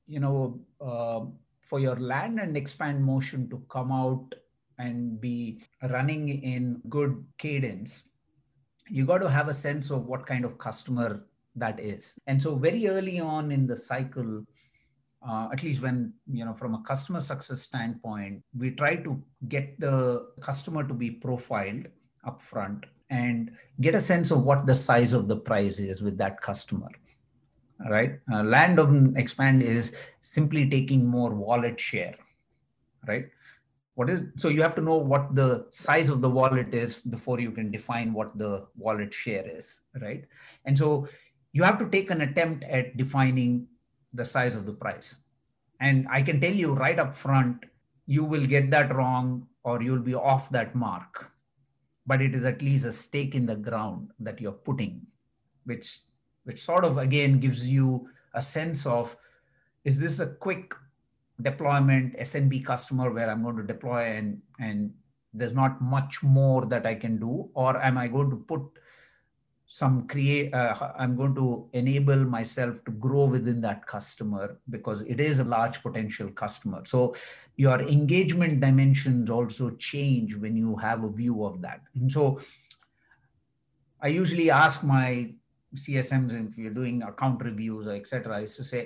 [0.07, 1.21] you know uh,
[1.61, 4.35] for your land and expand motion to come out
[4.79, 8.03] and be running in good cadence
[8.89, 11.25] you got to have a sense of what kind of customer
[11.55, 12.19] that is.
[12.27, 14.45] And so very early on in the cycle
[15.27, 19.79] uh, at least when you know from a customer success standpoint we try to get
[19.79, 21.87] the customer to be profiled
[22.27, 22.85] upfront
[23.21, 26.91] and get a sense of what the size of the prize is with that customer
[27.91, 32.15] right uh, land of expand is simply taking more wallet share
[33.09, 33.27] right
[33.95, 37.41] what is so you have to know what the size of the wallet is before
[37.41, 40.25] you can define what the wallet share is right
[40.65, 41.09] and so
[41.53, 43.67] you have to take an attempt at defining
[44.15, 45.21] the size of the price.
[45.81, 47.65] And I can tell you right up front,
[48.07, 51.31] you will get that wrong or you'll be off that mark.
[52.07, 55.07] But it is at least a stake in the ground that you're putting,
[55.65, 56.01] which
[56.45, 59.17] which sort of again gives you a sense of
[59.85, 60.75] is this a quick
[61.41, 64.93] deployment SMB customer where I'm going to deploy and and
[65.35, 68.63] there's not much more that I can do, or am I going to put
[69.75, 75.19] some create uh, i'm going to enable myself to grow within that customer because it
[75.19, 76.83] is a large potential customer.
[76.85, 77.15] So
[77.57, 81.81] your engagement dimensions also change when you have a view of that.
[81.95, 82.43] And so
[84.03, 85.33] i usually ask my
[85.75, 88.83] csms if you're doing account reviews or etc is to say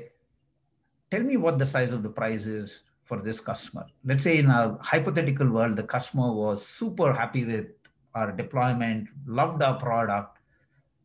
[1.10, 3.86] tell me what the size of the prize is for this customer.
[4.04, 7.66] Let's say in a hypothetical world the customer was super happy with
[8.14, 10.35] our deployment loved our product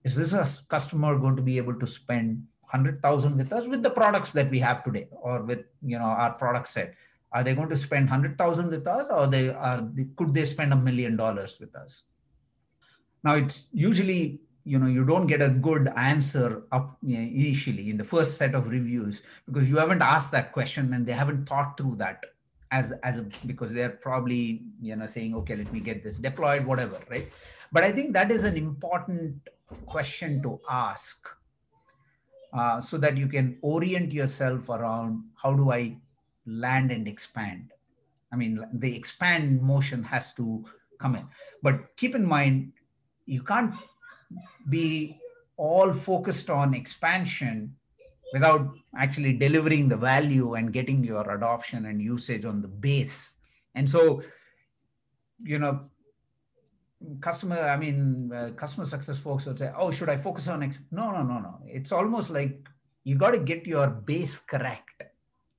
[0.04, 3.90] is this a customer going to be able to spend 100,000 with us with the
[3.90, 6.96] products that we have today or with you know our product set?
[7.34, 9.88] Are they going to spend 100,000 with us or they are
[10.18, 12.04] could they spend a million dollars with us?
[13.24, 18.04] Now it's usually you know you don't get a good answer up initially in the
[18.04, 21.96] first set of reviews because you haven't asked that question and they haven't thought through
[21.96, 22.24] that
[22.72, 26.66] as as a, because they're probably you know saying okay let me get this deployed
[26.66, 27.32] whatever right
[27.72, 29.36] but i think that is an important
[29.86, 31.28] question to ask
[32.54, 35.98] uh, so that you can orient yourself around how do I
[36.46, 37.72] land and expand.
[38.32, 40.66] I mean, the expand motion has to
[41.00, 41.28] come in.
[41.62, 42.74] But keep in mind,
[43.26, 43.74] you can't
[44.70, 45.20] be
[45.58, 47.76] all focused on expansion
[48.34, 53.36] without actually delivering the value and getting your adoption and usage on the base.
[53.76, 54.24] And so,
[55.44, 55.91] you know,
[57.20, 60.78] customer i mean uh, customer success folks would say oh should i focus on it
[60.92, 61.60] no no no no.
[61.68, 62.70] It's almost like
[63.04, 65.04] you got to get your base correct.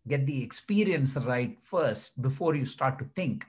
[0.07, 3.45] Get the experience right first before you start to think.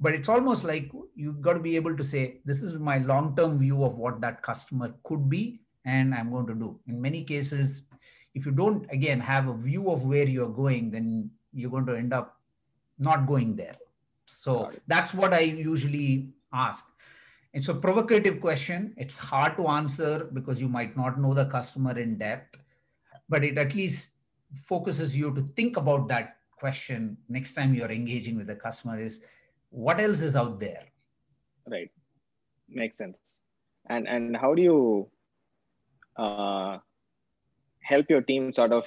[0.00, 3.36] But it's almost like you got to be able to say this is my long
[3.36, 6.78] term view of what that customer could be and i'm going to do.
[6.86, 7.84] In many cases
[8.34, 11.94] if you don't again have a view of where you're going then you're going to
[11.94, 12.38] end up
[12.98, 13.76] not going there.
[14.26, 16.93] So that's what i usually ask
[17.54, 18.94] it's a provocative question.
[18.96, 22.58] It's hard to answer because you might not know the customer in depth,
[23.28, 24.10] but it at least
[24.66, 29.20] focuses you to think about that question next time you're engaging with the customer is
[29.70, 30.84] what else is out there?
[31.70, 31.92] Right.
[32.68, 33.40] Makes sense.
[33.86, 35.08] And and how do you
[36.16, 36.78] uh,
[37.80, 38.86] help your team sort of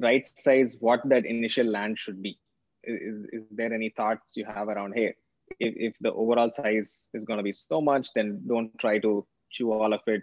[0.00, 2.38] right size what that initial land should be?
[2.84, 5.14] Is, is there any thoughts you have around, hey,
[5.58, 9.26] if, if the overall size is going to be so much then don't try to
[9.50, 10.22] chew all of it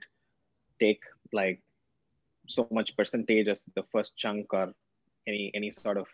[0.80, 1.02] take
[1.34, 1.62] like
[2.48, 4.74] so much percentage as the first chunk or
[5.28, 6.08] any any sort of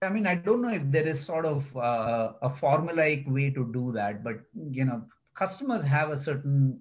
[0.00, 3.68] I mean, I don't know if there is sort of uh, a formulaic way to
[3.72, 5.02] do that, but you know,
[5.34, 6.80] customers have a certain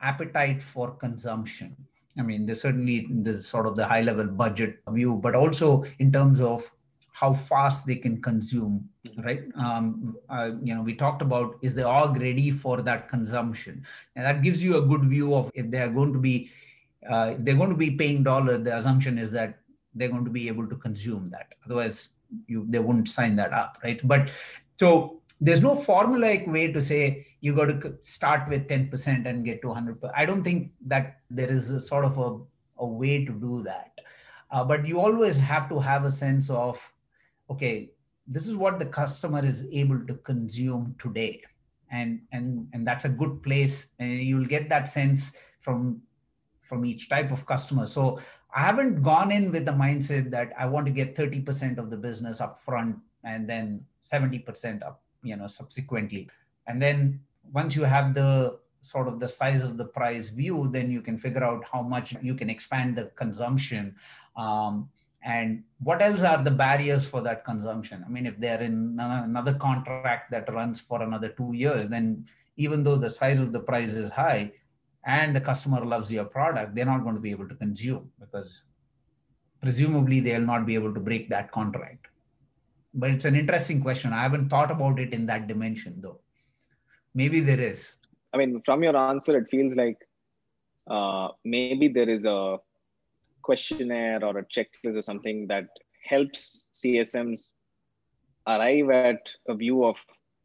[0.00, 1.76] appetite for consumption.
[2.16, 6.12] I mean, there's certainly the sort of the high level budget view, but also in
[6.12, 6.70] terms of
[7.12, 9.42] how fast they can consume, right?
[9.56, 13.84] Um, uh, you know, we talked about is the org ready for that consumption,
[14.16, 16.50] and that gives you a good view of if they are going to be,
[17.08, 18.58] uh, they're going to be paying dollar.
[18.58, 19.58] The assumption is that
[19.94, 21.54] they're going to be able to consume that.
[21.66, 22.10] Otherwise,
[22.46, 24.00] you they wouldn't sign that up, right?
[24.02, 24.30] But
[24.76, 29.60] so there's no formulaic way to say you got to start with 10% and get
[29.62, 30.10] to 100%.
[30.16, 32.38] I don't think that there is a sort of a,
[32.78, 33.90] a way to do that.
[34.52, 36.78] Uh, but you always have to have a sense of,
[37.50, 37.90] okay,
[38.26, 41.42] this is what the customer is able to consume today.
[41.90, 43.94] And, and, and that's a good place.
[43.98, 46.00] And you'll get that sense from,
[46.62, 47.86] from each type of customer.
[47.86, 48.18] So
[48.54, 51.96] I haven't gone in with the mindset that I want to get 30% of the
[51.96, 56.28] business up front and then 70% up you know subsequently
[56.66, 57.20] and then
[57.52, 61.16] once you have the sort of the size of the price view then you can
[61.16, 63.94] figure out how much you can expand the consumption
[64.36, 64.88] um,
[65.24, 69.54] and what else are the barriers for that consumption i mean if they're in another
[69.54, 72.24] contract that runs for another two years then
[72.56, 74.50] even though the size of the price is high
[75.04, 78.62] and the customer loves your product they're not going to be able to consume because
[79.60, 82.08] presumably they'll not be able to break that contract
[82.94, 84.12] but it's an interesting question.
[84.12, 86.20] I haven't thought about it in that dimension, though.
[87.14, 87.96] Maybe there is.
[88.32, 89.98] I mean, from your answer, it feels like
[90.90, 92.58] uh, maybe there is a
[93.42, 95.68] questionnaire or a checklist or something that
[96.04, 97.52] helps CSMs
[98.46, 99.96] arrive at a view of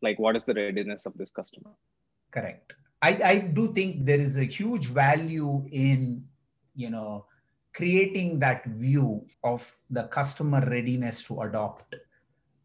[0.02, 1.72] like what is the readiness of this customer.
[2.32, 2.74] Correct.
[3.02, 6.24] I, I do think there is a huge value in,
[6.76, 7.26] you know,
[7.74, 11.96] creating that view of the customer readiness to adopt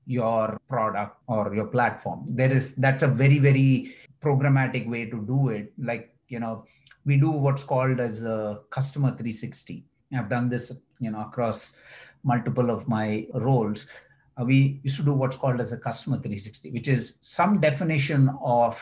[0.07, 5.51] your product or your platform there is that's a very very programmatic way to do
[5.51, 6.65] it like you know
[7.05, 9.85] we do what's called as a customer 360
[10.17, 11.77] i've done this you know across
[12.25, 13.89] multiple of my roles.
[14.41, 18.31] Uh, we used to do what's called as a customer 360 which is some definition
[18.43, 18.81] of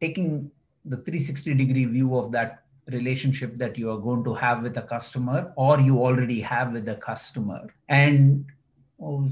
[0.00, 0.50] taking
[0.84, 4.82] the 360 degree view of that relationship that you are going to have with a
[4.82, 7.74] customer or you already have with the customer.
[7.88, 8.46] And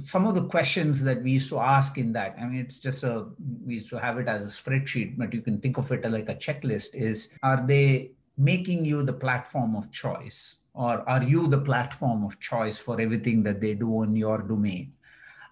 [0.02, 3.04] some of the questions that we used to ask in that, I mean, it's just
[3.04, 3.26] a,
[3.64, 6.28] we used to have it as a spreadsheet, but you can think of it like
[6.28, 10.58] a checklist is, are they making you the platform of choice?
[10.74, 14.92] Or are you the platform of choice for everything that they do in your domain?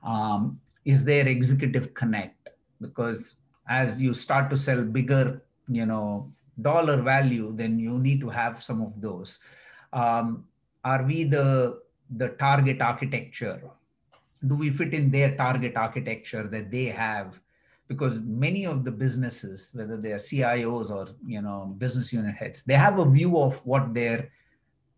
[0.02, 2.48] Um, is there executive connect?
[2.80, 3.36] Because
[3.68, 8.62] as you start to sell bigger, you know, dollar value, then you need to have
[8.62, 9.38] some of those.
[9.92, 10.44] Um,
[10.84, 11.80] are we the
[12.14, 13.62] the target architecture
[14.46, 17.40] do we fit in their target architecture that they have
[17.88, 22.62] because many of the businesses whether they are cios or you know business unit heads
[22.62, 24.30] they have a view of what their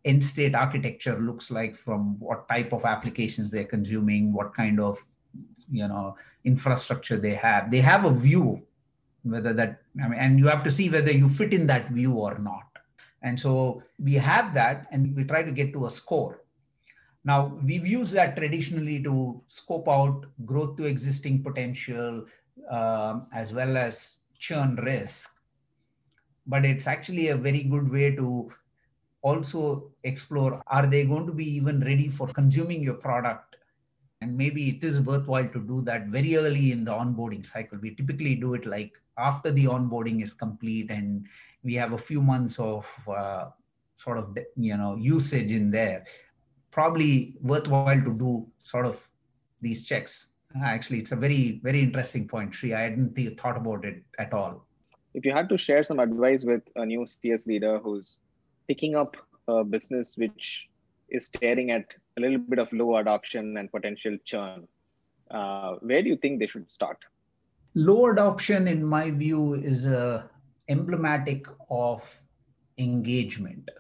[0.05, 5.03] end state architecture looks like from what type of applications they're consuming what kind of
[5.71, 7.71] you know infrastructure they have.
[7.71, 8.63] They have a view
[9.23, 12.13] whether that I mean, and you have to see whether you fit in that view
[12.13, 12.65] or not.
[13.23, 16.43] And so we have that and we try to get to a score.
[17.25, 22.27] Now, we've used that traditionally to scope out growth to existing potential
[22.71, 25.31] um, as well as churn risk.
[26.47, 28.51] But it's actually a very good way to
[29.23, 33.57] also explore are they going to be even ready for consuming your product?
[34.21, 37.79] And maybe it is worthwhile to do that very early in the onboarding cycle.
[37.81, 41.27] We typically do it like after the onboarding is complete and
[41.63, 43.47] we have a few months of uh,
[43.97, 46.05] sort of you know usage in there
[46.75, 49.09] probably worthwhile to do sort of
[49.63, 50.34] these checks.
[50.63, 52.75] Actually, it's a very, very interesting point, Sri.
[52.75, 54.67] I hadn't th- thought about it at all.
[55.13, 58.23] If you had to share some advice with a new CS leader who's
[58.69, 59.17] picking up
[59.49, 60.69] a business which
[61.09, 64.67] is staring at a little bit of low adoption and potential churn,
[65.31, 66.99] uh, where do you think they should start?
[67.75, 70.31] Low adoption, in my view, is a
[70.69, 72.03] emblematic of
[72.79, 73.71] engagement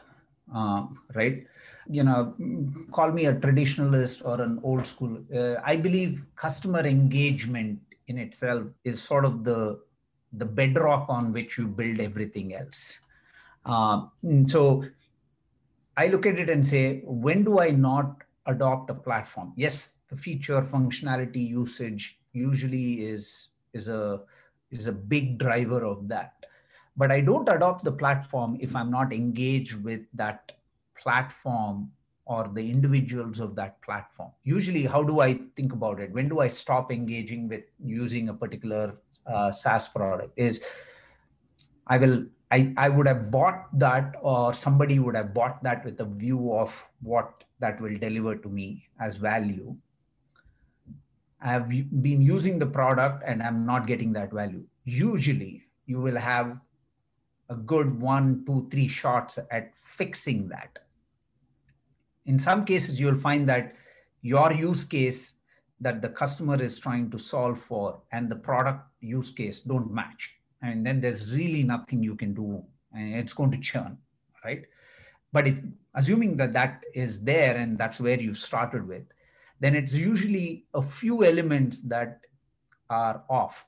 [0.54, 1.46] um, right?
[1.88, 2.34] You know,
[2.92, 5.18] call me a traditionalist or an old school.
[5.34, 9.80] Uh, I believe customer engagement in itself is sort of the
[10.36, 13.00] the bedrock on which you build everything else.
[13.64, 14.10] Um,
[14.46, 14.84] so
[15.96, 19.52] I look at it and say, when do I not adopt a platform?
[19.56, 24.20] Yes, the feature, functionality, usage usually is is a
[24.70, 26.33] is a big driver of that
[26.96, 30.52] but I don't adopt the platform if I'm not engaged with that
[31.00, 31.90] platform
[32.26, 34.30] or the individuals of that platform.
[34.44, 36.10] Usually, how do I think about it?
[36.12, 38.94] When do I stop engaging with using a particular
[39.26, 40.32] uh, SaaS product?
[40.36, 40.60] Is
[41.86, 46.00] I will I, I would have bought that or somebody would have bought that with
[46.00, 46.72] a view of
[47.02, 49.76] what that will deliver to me as value.
[51.40, 54.64] I have been using the product and I'm not getting that value.
[54.84, 56.58] Usually, you will have
[57.48, 60.78] a good one, two, three shots at fixing that.
[62.26, 63.74] In some cases you'll find that
[64.22, 65.34] your use case
[65.80, 70.34] that the customer is trying to solve for and the product use case don't match.
[70.62, 73.98] And then there's really nothing you can do and it's going to churn
[74.44, 74.64] right?
[75.32, 75.60] But if
[75.94, 79.04] assuming that that is there and that's where you started with
[79.60, 82.20] then it's usually a few elements that
[82.90, 83.64] are off.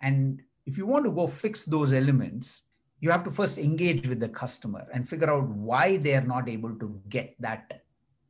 [0.00, 2.62] And if you want to go fix those elements
[3.04, 6.48] you have to first engage with the customer and figure out why they are not
[6.48, 7.82] able to get that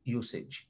[0.03, 0.67] usage.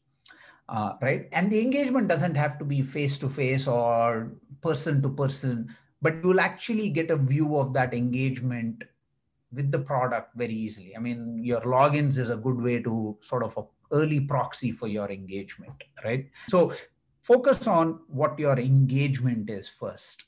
[0.70, 1.28] Uh, right?
[1.32, 4.32] And the engagement doesn't have to be face to face or
[4.62, 8.84] person to person, but you'll actually get a view of that engagement
[9.52, 10.96] with the product very easily.
[10.96, 14.88] I mean, your logins is a good way to sort of a early proxy for
[14.88, 16.30] your engagement, right?
[16.50, 16.74] So
[17.24, 20.26] focus on what your engagement is first.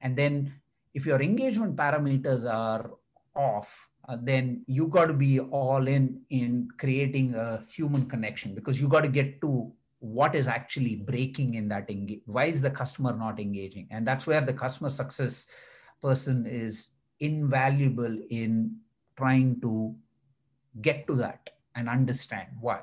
[0.00, 0.54] And then
[0.92, 2.90] if your engagement parameters are
[3.34, 8.80] off, uh, then you got to be all in in creating a human connection because
[8.80, 12.70] you got to get to what is actually breaking in that engage why is the
[12.70, 13.86] customer not engaging?
[13.90, 15.46] And that's where the customer success
[16.02, 18.76] person is invaluable in
[19.16, 19.94] trying to
[20.80, 22.80] get to that and understand why.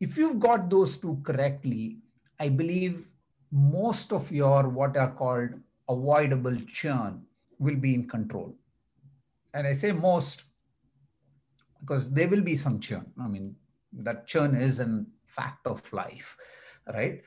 [0.00, 2.02] If you've got those two correctly
[2.44, 3.04] i believe
[3.50, 5.50] most of your what are called
[5.94, 7.22] avoidable churn
[7.58, 8.54] will be in control
[9.54, 10.44] and I say most
[11.80, 13.06] because there will be some churn.
[13.20, 13.56] I mean,
[13.92, 16.36] that churn is a fact of life,
[16.92, 17.22] right?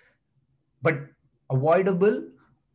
[0.82, 1.00] But
[1.50, 2.24] avoidable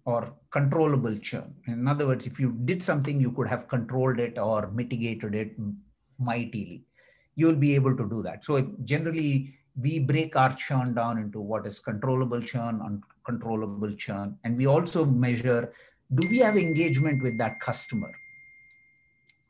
[0.04, 1.54] or controllable churn.
[1.66, 5.56] In other words, if you did something, you could have controlled it or mitigated it
[6.18, 6.84] mightily.
[7.34, 8.44] You'll be able to do that.
[8.44, 14.56] So generally, we break our churn down into what is controllable churn, uncontrollable churn, and
[14.56, 15.72] we also measure:
[16.14, 18.12] do we have engagement with that customer?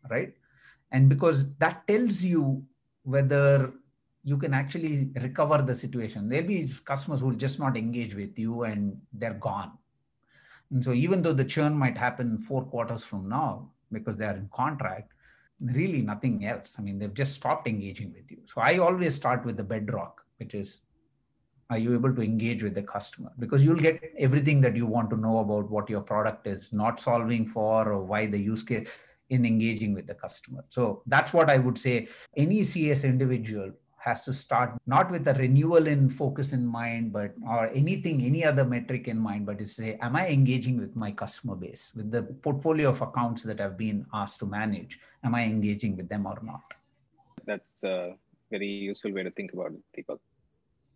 [0.09, 0.34] Right?
[0.92, 2.64] And because that tells you
[3.03, 3.72] whether
[4.22, 6.28] you can actually recover the situation.
[6.28, 9.72] There'll be customers who will just not engage with you and they're gone.
[10.70, 14.36] And so even though the churn might happen four quarters from now because they are
[14.36, 15.12] in contract,
[15.61, 16.76] really nothing else.
[16.78, 18.38] I mean, they've just stopped engaging with you.
[18.46, 20.80] So I always start with the bedrock, which is
[21.70, 25.09] are you able to engage with the customer because you'll get everything that you want
[25.09, 28.88] to know about what your product is not solving for or why the use case
[29.31, 30.64] in engaging with the customer.
[30.68, 32.09] So that's what I would say.
[32.37, 37.35] Any CS individual has to start not with a renewal in focus in mind, but
[37.47, 41.12] or anything, any other metric in mind, but to say, am I engaging with my
[41.12, 44.99] customer base, with the portfolio of accounts that I've been asked to manage?
[45.22, 46.62] Am I engaging with them or not?
[47.45, 48.14] That's a
[48.51, 50.18] very useful way to think about it, Deepak.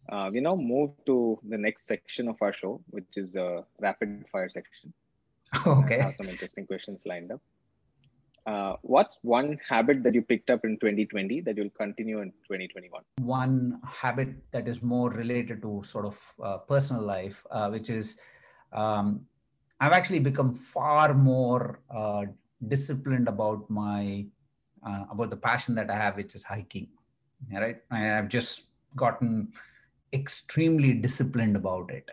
[0.08, 4.24] Uh, we now move to the next section of our show, which is a rapid
[4.32, 4.92] fire section.
[5.66, 6.00] Okay.
[6.00, 7.40] I have some interesting questions lined up
[8.46, 13.02] uh, what's one habit that you picked up in 2020 that you'll continue in 2021
[13.20, 18.18] one habit that is more related to sort of uh, personal life uh, which is
[18.72, 19.20] um,
[19.80, 22.24] i've actually become far more uh,
[22.68, 24.24] disciplined about my
[24.86, 26.88] uh, about the passion that i have which is hiking
[27.52, 27.76] right?
[27.90, 28.62] I've just
[28.96, 29.52] gotten
[30.12, 32.10] extremely disciplined about it.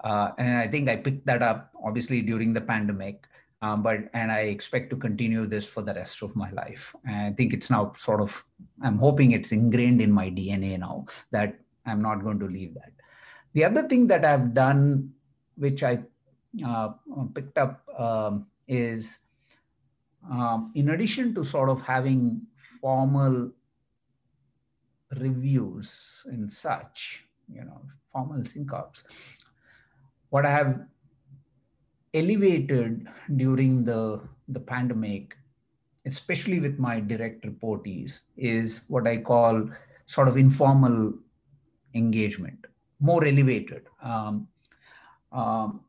[0.00, 3.26] Uh, and i think i picked that up obviously during the pandemic
[3.64, 6.94] um, but and I expect to continue this for the rest of my life.
[7.06, 8.44] And I think it's now sort of
[8.82, 12.92] I'm hoping it's ingrained in my DNA now that I'm not going to leave that.
[13.54, 15.12] The other thing that I've done,
[15.56, 16.02] which I
[16.66, 16.90] uh,
[17.34, 19.20] picked up, um, is
[20.30, 22.42] um, in addition to sort of having
[22.80, 23.50] formal
[25.16, 27.80] reviews and such, you know,
[28.12, 29.04] formal sync ups,
[30.28, 30.80] what I have
[32.14, 33.06] elevated
[33.36, 35.36] during the, the pandemic,
[36.06, 39.68] especially with my direct reportees, is what I call
[40.06, 41.12] sort of informal
[41.94, 42.66] engagement,
[43.00, 43.86] more elevated.
[44.02, 44.48] Um,
[45.32, 45.80] um,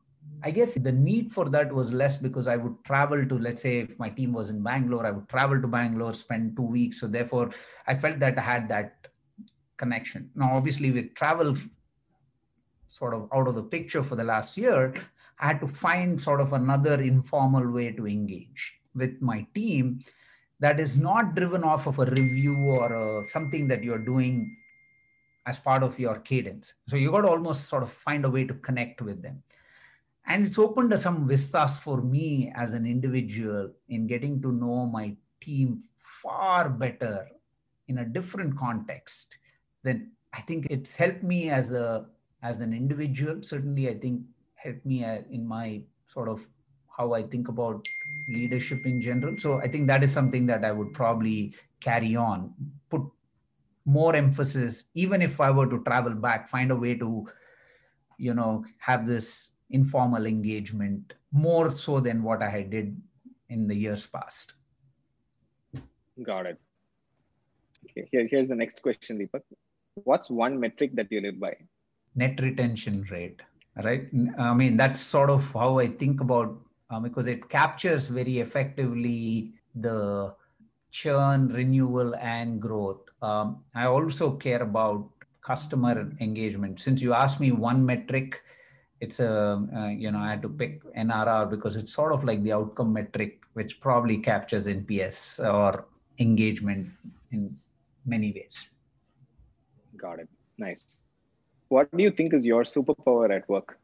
[0.42, 3.78] I guess the need for that was less because I would travel to, let's say,
[3.78, 7.00] if my team was in Bangalore, I would travel to Bangalore, spend two weeks.
[7.00, 7.50] So therefore,
[7.86, 9.08] I felt that I had that
[9.76, 10.30] connection.
[10.34, 11.56] Now, obviously, with travel
[12.88, 14.94] sort of out of the picture for the last year,
[15.38, 20.04] I had to find sort of another informal way to engage with my team.
[20.58, 24.56] that is not driven off of a review or a, something that you're doing
[25.44, 26.74] as part of your cadence.
[26.88, 29.42] So you got to almost sort of find a way to connect with them.
[30.26, 35.14] And it's opened some vistas for me as an individual in getting to know my
[35.40, 37.28] team far better
[37.86, 39.36] in a different context.
[39.84, 42.06] Then I think it's helped me as a
[42.42, 43.42] as an individual.
[43.42, 44.22] Certainly, I think
[44.66, 46.46] helped me uh, in my sort of
[46.96, 47.86] how I think about
[48.28, 49.38] leadership in general.
[49.38, 52.52] So I think that is something that I would probably carry on,
[52.88, 53.02] put
[53.84, 57.26] more emphasis, even if I were to travel back, find a way to,
[58.18, 63.00] you know, have this informal engagement more so than what I had did
[63.48, 64.54] in the years past.
[66.22, 66.60] Got it.
[67.90, 69.42] Okay, here, here's the next question, Deepak.
[70.04, 71.56] What's one metric that you live by?
[72.14, 73.40] Net retention rate,
[73.82, 74.08] right?
[74.38, 76.58] I mean, that's sort of how I think about
[76.90, 80.34] um, because it captures very effectively the
[80.90, 83.10] churn, renewal, and growth.
[83.22, 85.08] Um, I also care about
[85.42, 86.80] customer engagement.
[86.80, 88.42] Since you asked me one metric,
[89.00, 92.42] it's a uh, you know I had to pick NRR because it's sort of like
[92.42, 95.86] the outcome metric, which probably captures NPS or
[96.18, 96.88] engagement
[97.32, 97.56] in
[98.06, 98.68] many ways.
[99.96, 100.28] Got it.
[100.58, 101.04] Nice.
[101.68, 103.78] What do you think is your superpower at work?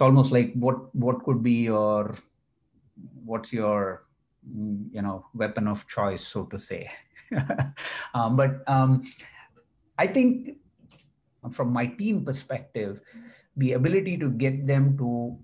[0.00, 2.16] it's almost like what what could be your
[3.24, 4.08] what's your
[4.96, 6.90] you know weapon of choice so to say
[8.14, 9.04] um, but um,
[9.98, 10.56] i think
[11.52, 13.00] from my team perspective
[13.58, 15.36] the ability to get them to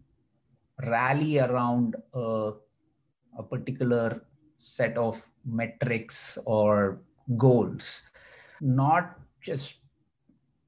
[0.89, 2.53] rally around a,
[3.37, 4.25] a particular
[4.57, 7.03] set of metrics or
[7.37, 8.09] goals
[8.61, 9.77] not just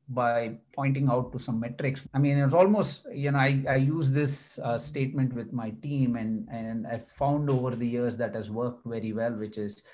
[0.08, 2.02] by pointing out to some metrics.
[2.14, 6.16] I mean, it's almost, you know, I, I use this uh, statement with my team
[6.16, 9.84] and, and I've found over the years that has worked very well, which is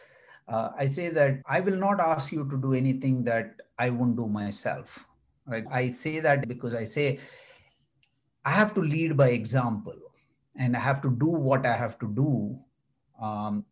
[0.46, 4.16] uh, I say that I will not ask you to do anything that I won't
[4.16, 5.04] do myself,
[5.46, 5.64] right?
[5.70, 7.18] I say that because I say
[8.44, 9.96] I have to lead by example
[10.56, 12.58] and I have to do what I have to do
[13.20, 13.64] um,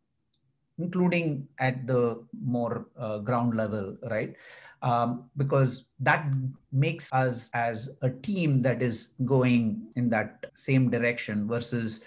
[0.82, 4.34] including at the more uh, ground level, right?
[4.82, 6.26] Um, because that
[6.72, 12.04] makes us as a team that is going in that same direction versus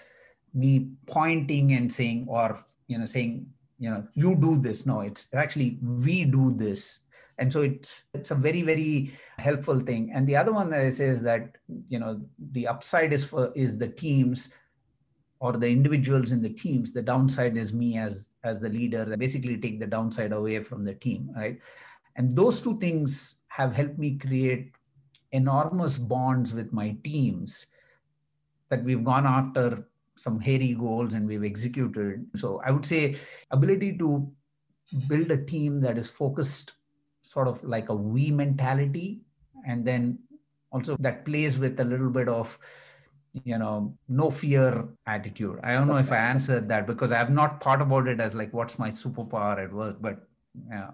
[0.52, 3.46] me pointing and saying, or you know, saying,
[3.78, 4.84] you know, you do this.
[4.84, 7.00] No, it's actually we do this.
[7.38, 10.10] And so it's it's a very very helpful thing.
[10.12, 11.56] And the other one that I say is that
[11.88, 12.20] you know
[12.52, 14.52] the upside is for is the teams
[15.40, 19.18] or the individuals in the teams the downside is me as as the leader that
[19.18, 21.58] basically take the downside away from the team right?
[22.16, 24.72] And those two things have helped me create
[25.32, 27.66] enormous bonds with my teams
[28.70, 32.26] that we've gone after some hairy goals and we've executed.
[32.36, 33.16] So i would say
[33.50, 34.30] ability to
[35.08, 36.74] build a team that is focused
[37.22, 39.20] sort of like a we mentality
[39.66, 40.18] and then
[40.70, 42.58] also that plays with a little bit of
[43.44, 45.58] you know no fear attitude.
[45.62, 48.34] I don't know if i answered that because i have not thought about it as
[48.34, 50.26] like what's my superpower at work but
[50.70, 50.90] yeah.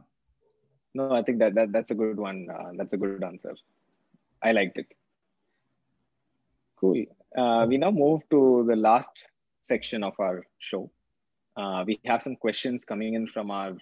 [0.94, 3.54] No i think that, that that's a good one uh, that's a good answer.
[4.42, 4.86] I liked it.
[6.80, 7.04] Cool.
[7.36, 9.26] Uh, we now move to the last
[9.60, 10.90] section of our show.
[11.56, 13.76] Uh, we have some questions coming in from our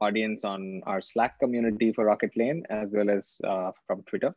[0.00, 4.34] audience on our slack community for Rocketlane as well as uh, from twitter.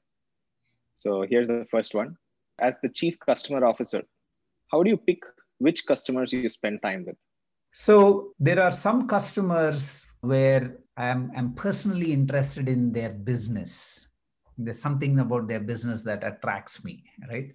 [0.96, 2.16] So here's the first one
[2.62, 4.02] as the chief customer officer,
[4.72, 5.20] how do you pick
[5.58, 7.16] which customers you spend time with?
[7.72, 14.08] So there are some customers where I'm, I'm personally interested in their business.
[14.58, 17.52] There's something about their business that attracts me, right?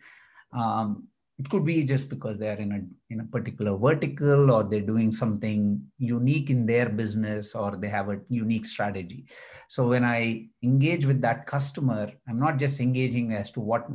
[0.57, 4.81] Um, it could be just because they're in a in a particular vertical or they're
[4.81, 9.27] doing something unique in their business or they have a unique strategy
[9.69, 13.87] so when i engage with that customer i'm not just engaging as to what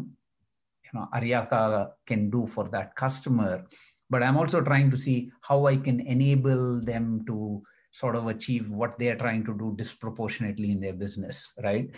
[0.86, 3.65] you know Aryaka can do for that customer.
[4.11, 7.61] But i'm also trying to see how i can enable them to
[7.91, 11.89] sort of achieve what they are trying to do disproportionately in their business right?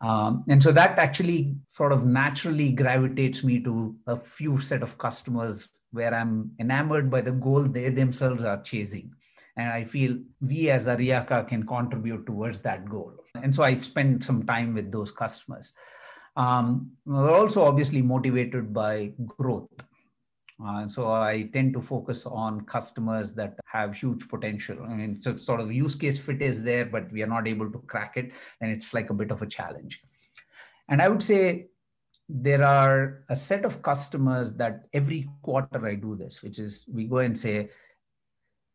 [0.00, 4.96] Um, and so that actually sort of naturally gravitates me to a few set of
[4.98, 9.12] customers where i'm enamored by the goal they themselves are chasing.
[9.56, 13.12] And i feel we as Aryaka can contribute towards that goal.
[13.42, 15.72] And so i spend some time with those customers
[16.36, 19.68] um, we're also obviously motivated by growth.
[20.64, 24.78] Uh, so I tend to focus on customers that have huge potential.
[24.88, 27.70] I mean, so sort of use case fit is there, but we are not able
[27.70, 30.00] to crack it, and it's like a bit of a challenge.
[30.88, 31.66] And I would say
[32.28, 37.04] there are a set of customers that every quarter I do this, which is we
[37.04, 37.68] go and say,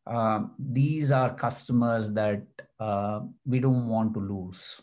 [0.06, 2.44] um, these are customers that
[2.80, 4.82] uh, we don't want to lose.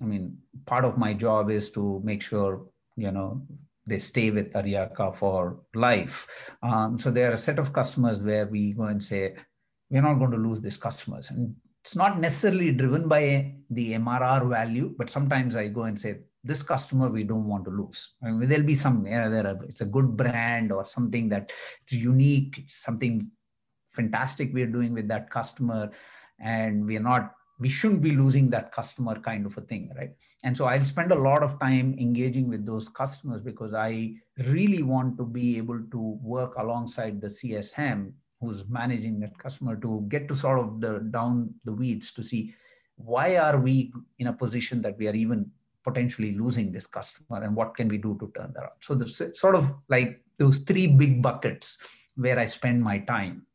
[0.00, 3.42] I mean, part of my job is to make sure, you know,
[3.86, 6.26] they stay with Aryaka for life.
[6.62, 9.34] Um, so there are a set of customers where we go and say,
[9.90, 11.30] we're not going to lose these customers.
[11.30, 16.18] And it's not necessarily driven by the MRR value, but sometimes I go and say,
[16.44, 18.14] this customer we don't want to lose.
[18.22, 21.50] I mean, there'll be some, know, there are, it's a good brand or something that
[21.82, 23.30] it's unique, something
[23.88, 25.90] fantastic we're doing with that customer.
[26.40, 30.12] And we're not, we shouldn't be losing that customer kind of a thing, right?
[30.44, 34.14] And so I'll spend a lot of time engaging with those customers because I
[34.46, 40.06] really want to be able to work alongside the CSM who's managing that customer to
[40.08, 42.54] get to sort of the down the weeds to see
[42.96, 45.50] why are we in a position that we are even
[45.84, 49.22] potentially losing this customer and what can we do to turn that around so there's
[49.38, 51.78] sort of like those three big buckets
[52.16, 53.46] where i spend my time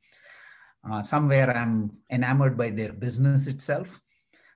[0.90, 4.00] uh, somewhere i'm enamored by their business itself.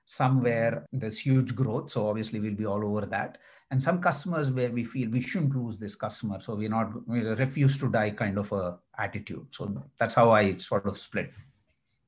[0.04, 3.38] Somewhere there's huge growth so obviously we'll be all over that.
[3.70, 7.20] And some customers where we feel we shouldn't lose this customer so we're not we
[7.20, 9.46] refuse to die kind of a attitude.
[9.50, 11.30] So that's how i sort of split.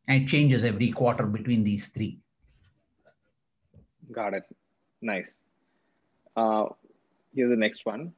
[0.09, 2.21] And it changes every quarter between these three.
[4.11, 4.45] Got it.
[5.03, 5.43] Nice.
[6.35, 6.67] Uh,
[7.35, 8.13] here's the next one.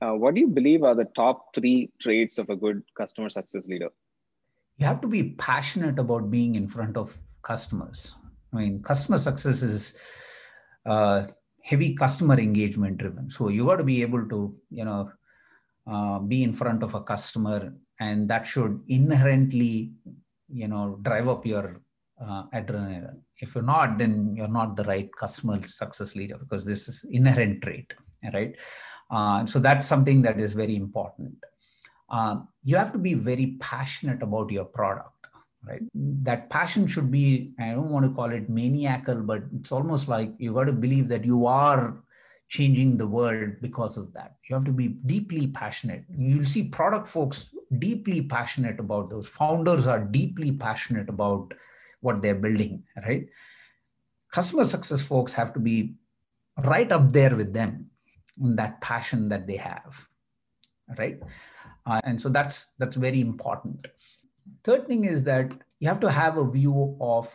[0.00, 3.66] Uh, what do you believe are the top three traits of a good customer success
[3.66, 3.90] leader
[4.78, 8.14] you have to be passionate about being in front of customers
[8.52, 9.98] i mean customer success is
[10.86, 11.26] uh,
[11.68, 13.28] heavy customer engagement driven.
[13.28, 15.10] So you got to be able to, you know,
[15.86, 19.92] uh, be in front of a customer, and that should inherently,
[20.52, 21.80] you know, drive up your
[22.20, 23.18] uh, adrenaline.
[23.40, 27.62] If you're not, then you're not the right customer success leader because this is inherent
[27.62, 27.92] trait,
[28.32, 28.54] right?
[29.10, 31.36] Uh, so that's something that is very important.
[32.08, 35.12] Uh, you have to be very passionate about your product
[35.64, 35.82] right?
[35.92, 40.30] That passion should be i don't want to call it maniacal but it's almost like
[40.38, 41.96] you got to believe that you are
[42.48, 44.36] changing the world because of that.
[44.48, 46.04] You have to be deeply passionate.
[46.16, 49.28] You'll see product folks deeply passionate about those.
[49.28, 51.52] Founders are deeply passionate about
[52.00, 53.26] what they're building right?
[54.32, 55.94] Customer success folks have to be
[56.64, 57.90] right up there with them
[58.40, 60.08] in that passion that they have
[60.96, 61.20] right
[61.86, 63.86] uh, and so that's that's very important
[64.64, 67.34] Third thing is that you have to have a view of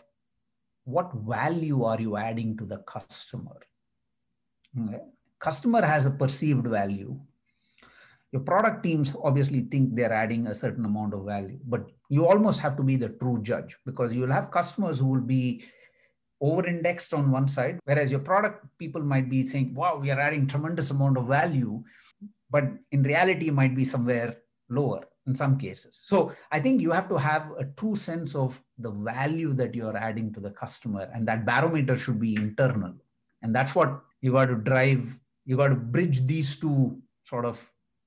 [0.85, 3.61] what value are you adding to the customer.
[4.79, 4.99] Okay.
[5.39, 7.19] Customer has a perceived value.
[8.31, 12.59] Your product teams obviously think they're adding a certain amount of value, but you almost
[12.59, 15.63] have to be the true judge because you'll have customers who will be
[16.41, 20.19] over indexed on one side, whereas your product people might be saying, wow, we are
[20.19, 21.83] adding tremendous amount of value,
[22.53, 24.37] but in reality might be somewhere
[24.69, 25.99] lower in some cases.
[26.11, 29.97] So I think you have to have a true sense of the value that you're
[29.97, 32.93] adding to the customer, and that barometer should be internal.
[33.41, 37.57] And that's what you got to drive, you got to bridge these two sort of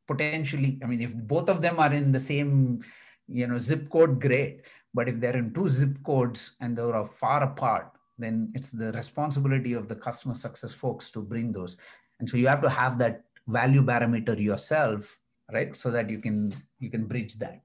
[0.07, 0.78] potentially.
[0.82, 2.84] I mean, if both of them are in the same,
[3.26, 4.62] you know, zip code, great.
[4.94, 9.74] But if they're in two zip codes and they're far apart, then it's the responsibility
[9.74, 11.76] of the customer success folks to bring those.
[12.18, 15.18] And so you have to have that value barometer yourself
[15.53, 15.74] right?
[15.74, 17.61] So that you can you can bridge that.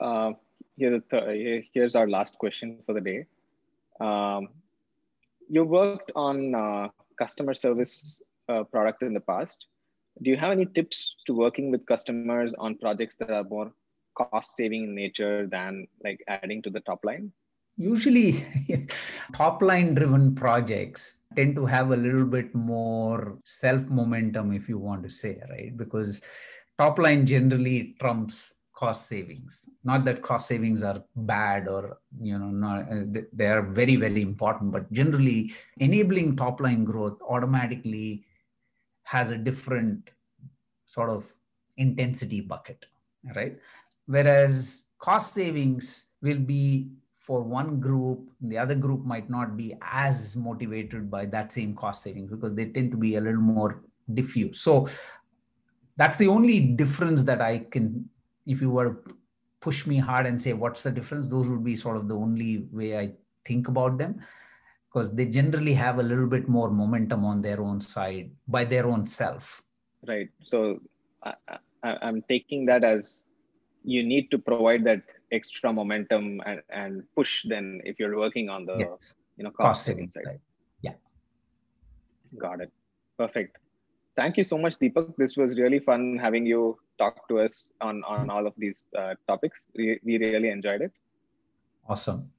[0.00, 0.32] Uh,
[0.78, 3.26] th- here's our last question for the day.
[4.00, 4.48] Um,
[5.48, 6.88] you worked on uh,
[7.18, 9.66] customer service uh, product in the past.
[10.22, 13.72] Do you have any tips to working with customers on projects that are more
[14.14, 17.32] cost saving in nature than like adding to the top line?
[17.76, 18.46] Usually,
[19.34, 24.78] top line driven projects tend to have a little bit more self momentum, if you
[24.78, 25.76] want to say, right?
[25.76, 26.22] Because
[26.78, 32.50] top line generally trumps cost savings not that cost savings are bad or you know
[32.50, 38.22] not, uh, they are very very important but generally enabling top line growth automatically
[39.02, 40.10] has a different
[40.84, 41.24] sort of
[41.78, 42.84] intensity bucket
[43.34, 43.58] right
[44.04, 46.90] whereas cost savings will be
[47.26, 52.02] for one group the other group might not be as motivated by that same cost
[52.02, 53.82] savings because they tend to be a little more
[54.14, 54.86] diffuse so
[55.96, 58.08] that's the only difference that I can,
[58.46, 59.02] if you were
[59.60, 61.26] push me hard and say, what's the difference?
[61.26, 63.12] Those would be sort of the only way I
[63.44, 64.20] think about them
[64.88, 68.86] because they generally have a little bit more momentum on their own side by their
[68.86, 69.62] own self.
[70.06, 70.28] Right.
[70.42, 70.80] So
[71.24, 71.34] I,
[71.82, 73.24] am taking that as
[73.82, 75.02] you need to provide that
[75.32, 79.16] extra momentum and, and push then if you're working on the yes.
[79.36, 80.24] you know cost, cost saving side.
[80.24, 80.40] side.
[80.82, 80.94] Yeah.
[82.38, 82.72] Got it.
[83.18, 83.58] Perfect.
[84.16, 85.14] thank you so much, Deepak.
[85.16, 89.14] This was really fun having you talk to us on, on all of these uh,
[89.28, 89.68] topics.
[89.76, 90.92] We, we really enjoyed it.
[91.88, 92.30] Awesome.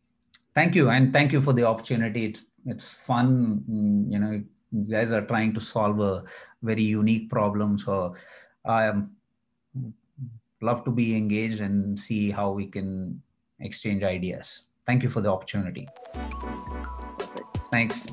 [0.56, 0.90] Thank you.
[0.90, 2.26] And thank you for the opportunity.
[2.26, 3.64] It's, it's fun.
[3.70, 6.24] Mm, you know, you guys are trying to solve a
[6.64, 7.78] very unique problem.
[7.78, 8.16] So
[8.66, 9.12] I um,
[10.62, 13.22] love to be engaged and see how we can
[13.60, 14.64] exchange ideas.
[14.86, 15.88] Thank you for the opportunity.
[17.72, 18.08] Thanks.